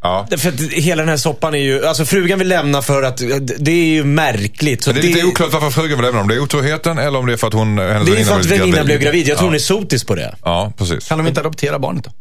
[0.03, 0.27] Ja.
[0.37, 3.17] För att hela den här soppan är ju, alltså frugan vill lämna för att,
[3.59, 4.85] det är ju märkligt.
[4.85, 6.21] Det är lite oklart varför frugan vill lämna.
[6.21, 8.39] Om det är otroheten eller om det är för att hon, hennes Det är för
[8.39, 9.27] att väninnan blev gravid.
[9.27, 9.49] Jag tror ja.
[9.49, 10.35] hon är sotis på det.
[10.43, 11.07] Ja, precis.
[11.07, 12.11] Kan de inte adoptera barnet då?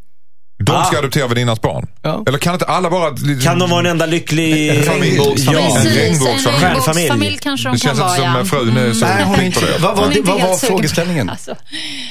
[0.64, 0.98] De ska Ah.
[0.98, 1.86] adoptera väninnans barn.
[2.02, 2.24] Ja.
[2.26, 3.10] Eller kan inte alla bara...
[3.42, 4.84] Kan de vara en enda lycklig...
[4.84, 5.16] Familj.
[5.16, 5.52] Ja.
[5.84, 6.58] Regnbågsfamilj.
[6.58, 8.38] regnbågsfamilj kanske de Det kan känns vara, inte som ja.
[8.38, 8.44] ja.
[8.44, 9.60] frun är så Nej, är pigg inte...
[9.60, 9.78] på det.
[9.78, 11.30] Vad, vad, inte vad var frågeställningen?
[11.30, 11.56] Alltså.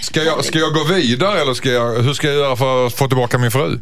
[0.01, 2.93] Ska jag, ska jag gå vidare eller ska jag, hur ska jag göra för att
[2.93, 3.79] få tillbaka min fru?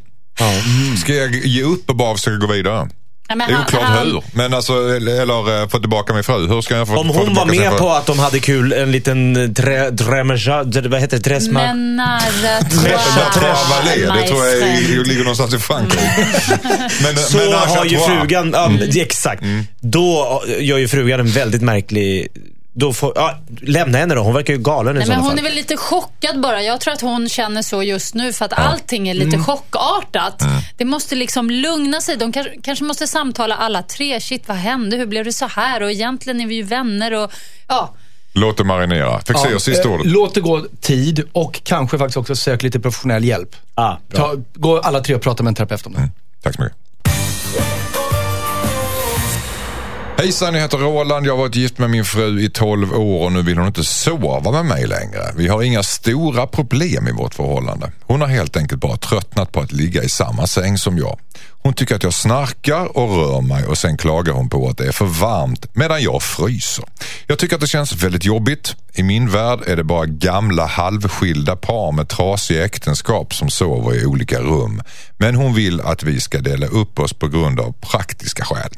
[1.01, 2.89] Ska jag ge upp och bara försöka gå vidare?
[3.29, 4.23] Ja, men Det är han- oklart han- hur.
[4.33, 6.47] Men alltså, eller, eller eh, få tillbaka min fru.
[6.47, 8.39] Hur ska jag få, Om få hon var tillbaka sin med på att de hade
[8.39, 11.23] kul, en liten tre, tremeja, vad heter det?
[11.23, 11.59] Tresma?
[11.73, 12.63] Menare
[13.33, 16.27] Travaler, det tror jag är, ligger någonstans i Frankrike.
[17.03, 18.89] men, Så men har ju Trois- frugan, ja, Mm.
[18.95, 19.43] exakt.
[19.79, 22.27] Då gör ju frugan en väldigt märklig...
[22.79, 25.29] Då får, ja, lämna henne då, hon verkar ju galen i Nej, men sådana hon
[25.31, 25.39] fall.
[25.39, 26.61] är väl lite chockad bara.
[26.63, 29.43] Jag tror att hon känner så just nu för att allting är lite Mm.
[29.45, 30.43] chockartat.
[30.77, 32.17] Det måste liksom lugna sig.
[32.17, 34.21] De kanske, kanske måste samtala alla tre.
[34.21, 34.97] Shit, vad hände?
[34.97, 35.83] Hur blev det så här?
[35.83, 37.31] Och egentligen är vi ju vänner och
[37.67, 37.93] ja.
[38.33, 39.19] Låt det marinera.
[39.21, 40.05] Fick se sista eh, ordet.
[40.05, 43.55] Låt det gå tid och kanske faktiskt också sök lite professionell hjälp.
[43.75, 43.95] Ah.
[44.13, 46.09] Ta, gå alla tre och prata med en terapeut om det.
[46.43, 46.77] Tack så mycket.
[50.19, 51.25] Hejsan, jag heter Roland.
[51.25, 53.83] Jag har varit gift med min fru i 12 år och nu vill hon inte
[53.83, 55.33] sova med mig längre.
[55.35, 57.91] Vi har inga stora problem i vårt förhållande.
[58.01, 61.19] Hon har helt enkelt bara tröttnat på att ligga i samma säng som jag.
[61.49, 64.87] Hon tycker att jag snarkar och rör mig och sen klagar hon på att det
[64.87, 66.85] är för varmt medan jag fryser.
[67.27, 68.75] Jag tycker att det känns väldigt jobbigt.
[68.93, 74.05] I min värld är det bara gamla halvskilda par med trasiga äktenskap som sover i
[74.05, 74.81] olika rum.
[75.17, 78.69] Men hon vill att vi ska dela upp oss på grund av praktiska skäl.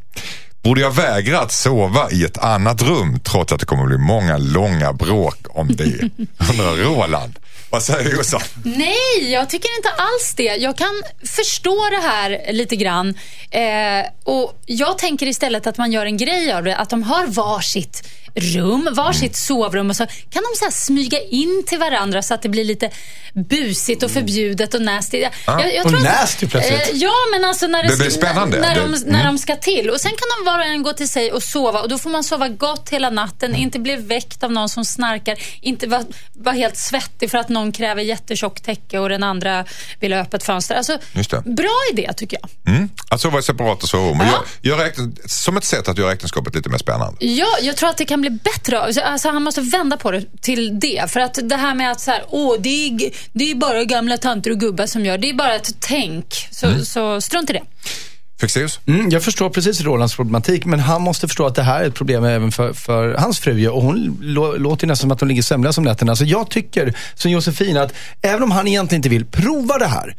[0.64, 3.97] Borde jag vägra att sova i ett annat rum trots att det kommer att bli
[3.97, 5.84] många långa bråk om det?
[6.51, 7.39] Undrar Roland.
[7.70, 8.41] Vad säger Jossan?
[8.64, 10.43] Nej, jag tycker inte alls det.
[10.43, 13.10] Jag kan förstå det här lite grann.
[13.51, 16.76] Eh, och Jag tänker istället att man gör en grej av det.
[16.76, 18.07] Att de har varsitt
[18.39, 22.49] rum, varsitt sovrum och så kan de så smyga in till varandra så att det
[22.49, 22.89] blir lite
[23.49, 25.17] busigt och förbjudet och nasty.
[25.17, 25.31] Jag,
[25.75, 26.79] jag Och tror att- nasty plötsligt.
[26.89, 28.59] Eh, Ja, men alltså när det, Det blir spännande.
[28.59, 28.99] När, Det- de, mm.
[29.09, 29.89] när de ska till.
[29.89, 32.09] Och sen kan de var och en gå till sig och sova och då får
[32.09, 33.61] man sova gott hela natten, Mm.
[33.61, 37.71] inte bli väckt av någon som snarkar, inte vara var helt svettig för att någon
[37.71, 39.65] kräver jättetjockt täcke och den andra
[39.99, 40.75] vill ha öppet fönster.
[40.75, 40.97] Alltså,
[41.45, 42.75] bra idé tycker jag.
[42.75, 42.89] Mm.
[43.09, 44.17] Att sova i separata sovrum.
[44.19, 44.25] Ja.
[44.61, 47.25] gör, gör äkten, som ett sätt att göra äktenskapet lite mer spännande.
[47.25, 48.80] Ja, jag tror att det kan bli bättre.
[48.80, 51.11] Alltså, Alltså, han måste vända på det till det.
[51.11, 52.99] För att det här med att så här, åh, det, är,
[53.34, 55.17] det är bara gamla tanter och gubbar som gör.
[55.17, 56.47] Det är bara ett tänk.
[56.51, 56.86] Så, Mm.
[56.86, 57.61] så strunt i det.
[58.41, 58.80] Fexeus?
[58.88, 61.93] Mm, jag förstår precis Rolands problematik, men han måste förstå att det här är ett
[61.95, 63.67] problem även för, för hans fru.
[63.67, 66.15] Och hon lå, låter nästan som att hon ligger sömnlös om nätterna.
[66.15, 70.15] Så jag tycker, som Josefin, att även om han egentligen inte vill, prova det här.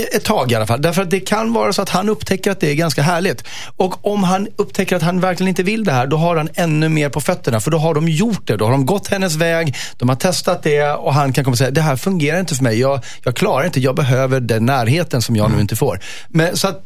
[0.00, 0.82] Ett tag i alla fall.
[0.82, 3.44] Därför att det kan vara så att han upptäcker att det är ganska härligt.
[3.76, 6.88] Och om han upptäcker att han verkligen inte vill det här, då har han ännu
[6.88, 7.60] mer på fötterna.
[7.60, 8.56] För då har de gjort det.
[8.56, 11.58] Då har de gått hennes väg, de har testat det och han kan komma och
[11.58, 12.80] säga, det här fungerar inte för mig.
[12.80, 16.00] Jag, jag klarar inte, jag behöver den närheten som jag nu inte får.
[16.28, 16.84] Men, så att,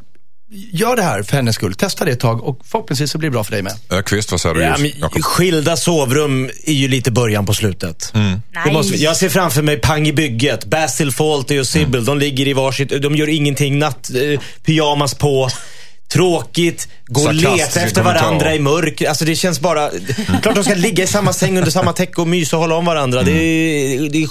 [0.50, 1.74] gör det här för hennes skull.
[1.74, 3.72] Testa det ett tag och förhoppningsvis så blir det bra för dig med.
[3.90, 4.62] Öqvist, vad säger du?
[4.62, 8.12] Ja, men, skilda sovrum är ju lite början på slutet.
[8.64, 10.64] Det måste, jag ser framför mig Pang i bygget.
[10.64, 13.02] Basil Fawlty och Sybil, de ligger i varsitt...
[13.02, 13.78] De gör ingenting.
[13.78, 15.48] Natt, eh, pyjamas på.
[16.14, 16.88] Tråkigt.
[17.06, 19.02] Gå och leta efter varandra i mörk.
[19.02, 19.90] Alltså det känns bara...
[20.42, 22.84] Klart de ska ligga i samma säng under samma täcke och mysa och hålla om
[22.84, 23.22] varandra.
[23.22, 24.28] Det, är, det är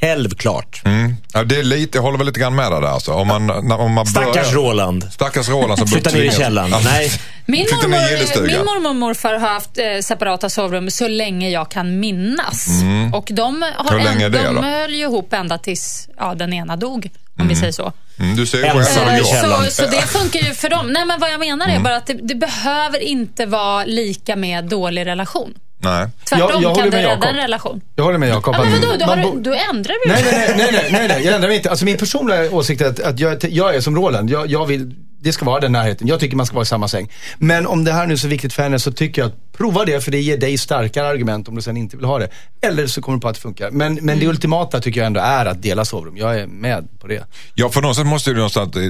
[0.00, 0.82] självklart.
[0.84, 1.16] Mm.
[1.32, 2.88] Ja, det är lite, jag håller väl lite grann med dig där.
[2.88, 3.12] Alltså.
[3.12, 5.08] Om man, när, om man Stackars börjar, Roland.
[5.12, 6.70] Stackars Roland som Flytta ner i källaren.
[6.70, 6.80] Ja.
[6.84, 7.10] Nej.
[7.48, 12.00] Min mormor, min mormor och morfar har haft eh, separata sovrum så länge jag kan
[12.00, 12.68] minnas.
[13.12, 13.98] Och de, har Mm.
[13.98, 14.62] Hur länge är en, det de då?
[14.62, 17.92] höll ju ihop ända tills ja, den ena dog, om vi säger så.
[18.18, 19.64] Mm, du Ensam själv källaren.
[19.64, 20.92] Så, så det funkar ju för dem.
[20.92, 21.80] Nej, men vad jag menar Mm.
[21.80, 25.54] är bara att det, det behöver inte vara lika med dålig relation.
[25.78, 26.08] Nej.
[26.24, 27.80] Tvärtom Jag- jag håller kan det med rädda en relation.
[27.96, 28.54] Jag håller med Jakob.
[28.58, 31.34] Ja, men vadå, då, du, då ändrar du Nej, nej, nej, nej, nej, nej, jag
[31.34, 31.70] ändrar mig inte.
[31.70, 34.30] Alltså min personliga åsikt är att, att jag, jag är som Roland.
[34.30, 36.06] Jag, jag vill, det ska vara den närheten.
[36.06, 37.12] Jag tycker man ska vara i samma säng.
[37.38, 39.84] Men om det här nu är så viktigt för henne så tycker jag att prova
[39.84, 42.28] det för det ger dig starkare argument om du sen inte vill ha det.
[42.62, 43.70] Eller så kommer du på att det funkar.
[43.70, 44.18] Men, men Mm.
[44.20, 46.16] det ultimata tycker jag ändå är att dela sovrum.
[46.16, 47.24] Jag är med på det.
[47.54, 48.82] Ja, för någonstans måste det någonstans, eh,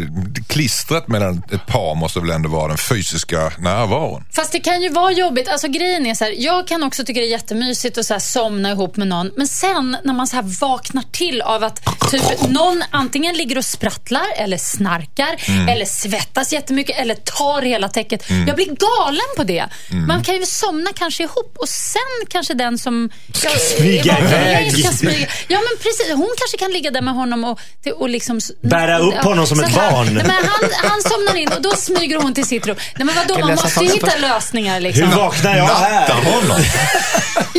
[0.49, 4.25] klistret mellan ett par måste väl ändå vara den fysiska närvaron.
[4.33, 5.49] Fast det kan ju vara jobbigt.
[5.49, 8.19] Alltså grejen är så här, jag kan också tycka det är jättemysigt att så här
[8.21, 9.31] somna ihop med någon.
[9.37, 13.65] Men sen när man så här vaknar till av att typ någon antingen ligger och
[13.65, 15.69] sprattlar eller snarkar Mm.
[15.69, 18.31] eller svettas jättemycket eller tar hela täcket.
[18.47, 19.65] Jag blir galen på det.
[19.91, 20.07] Mm.
[20.07, 24.79] Man kan ju somna kanske ihop och sen kanske den som ska smyga iväg.
[24.85, 25.27] Ska smyga.
[25.49, 27.59] Ja men precis, hon kanske kan ligga där med honom och,
[27.97, 28.41] och liksom...
[28.63, 30.07] Bära upp honom som ett han- barn.
[30.15, 32.77] Nej, men han, han somnar in och då smyger hon till sitt rum.
[32.97, 35.09] Nej men vadå, man måste ju hitta lösningar liksom.
[35.09, 36.15] Hur vaknar jag Natta här?
[36.33, 36.61] honom.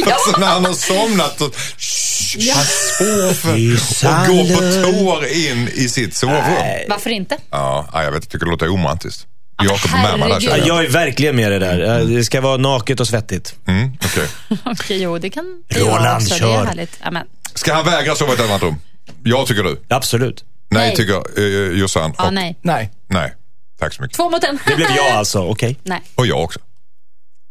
[0.14, 2.66] alltså när han har somnat och shh, han
[2.98, 3.74] sover
[4.06, 6.86] och går på tår in i sitt sovrum.
[6.89, 7.38] Varför inte?
[7.52, 9.26] Ja, jag vet, jag tycker det låter omantiskt.
[9.64, 10.78] Jakob är med mig där känner Ja, jag.
[10.78, 12.03] jag är verkligen med det där.
[12.05, 13.55] Det ska vara naket och svettigt.
[13.68, 14.28] Mm, okej.
[14.66, 16.34] Okej, jo det kan Roland, också.
[16.34, 16.62] Det kör.
[16.62, 16.97] är härligt.
[17.01, 17.28] Amen.
[17.53, 18.76] Ska han vägra sova i ett annat rum?
[19.24, 19.82] Jag tycker du.
[19.89, 20.43] Absolut.
[20.70, 20.95] Nej, Nej.
[20.95, 22.14] tycker uh, Jossan.
[22.18, 22.58] Ja, Och- nej.
[22.62, 22.91] Nej.
[23.08, 23.34] Nej,
[23.80, 24.18] tack så mycket.
[24.18, 24.60] Två mot en.
[24.68, 25.78] Det blev jag alltså, okej.
[25.84, 26.60] Nej, Och jag också.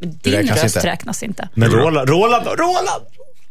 [0.00, 0.88] din räknas röst inte.
[0.88, 1.48] räknas inte.
[1.54, 3.04] Men Roland, Roland, Roland!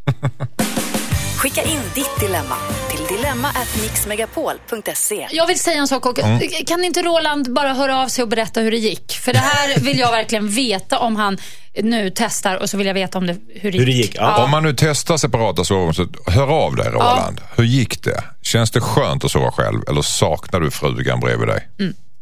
[1.37, 2.55] Skicka in ditt dilemma
[2.89, 5.27] till dilemma@mixmegapol.se.
[5.31, 6.19] Jag vill säga en sak och
[6.67, 9.11] Kan inte Roland bara höra av sig och berätta hur det gick?
[9.11, 11.37] För det här vill jag verkligen veta om han
[11.83, 14.05] nu testar och så vill jag veta om det, hur det Hur det gick.
[14.05, 14.43] gick, ja.
[14.43, 17.41] Om man nu testar separata sovrum, så hör av dig Roland.
[17.55, 18.23] Hur gick det?
[18.41, 21.67] Känns det skönt att sova själv eller saknar du frugan bredvid dig?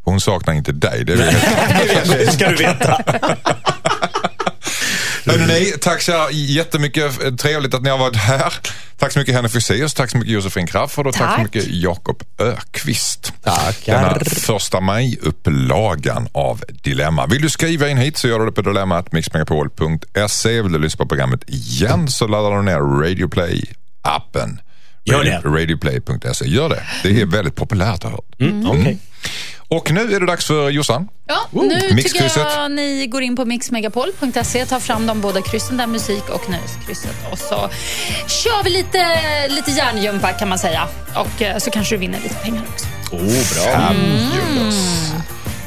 [0.04, 1.42] Hon saknar inte dig, det vet jag.
[2.18, 3.02] Det ska du veta.
[5.26, 7.38] Hörrni, tack så jättemycket.
[7.38, 8.54] Trevligt att ni har varit här.
[8.98, 11.30] Tack så mycket Henrik Fexeus, tack så mycket Josefin Crafoord och tack.
[11.30, 11.54] så Tack.
[11.54, 13.32] mycket Jakob Ökvist.
[13.44, 14.02] Tackar.
[14.02, 17.26] Denna första maj-upplagan av Dilemma.
[17.26, 20.62] Vill du skriva in hit så gör du det på dilemma.mixmegapol.se.
[20.62, 24.58] Vill du lyssna på programmet igen så laddar du ner Radioplay-appen.
[25.04, 25.40] Gör det.
[25.44, 26.44] Radioplay.se.
[26.46, 26.82] Gör det.
[27.02, 28.40] Det är väldigt populärt har jag hört.
[28.40, 28.98] Mm, Okej.
[29.68, 31.08] Och nu är det dags för Jossan.
[31.26, 32.46] Ja, nu tycker Mixkrysset.
[32.56, 37.16] jag ni går in på mixmegapol.se, tar fram de båda kryssen där, musik och nöjeskrysset.
[37.32, 37.70] Och så
[38.26, 39.06] kör vi lite,
[39.48, 40.88] lite hjärngympa kan man säga.
[41.16, 42.86] Och eh, så kanske du vinner lite pengar också.
[43.12, 43.72] Oh, bra.
[43.80, 45.12] Fabulous.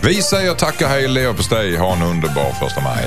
[0.02, 1.78] Vi säger tack och hej leverpastej.
[1.78, 3.06] Ha en underbar första maj.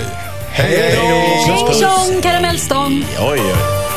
[0.53, 1.47] Hej, hej!
[1.47, 3.05] Tjing tjong, karamellstång!
[3.19, 3.90] Oj, oj.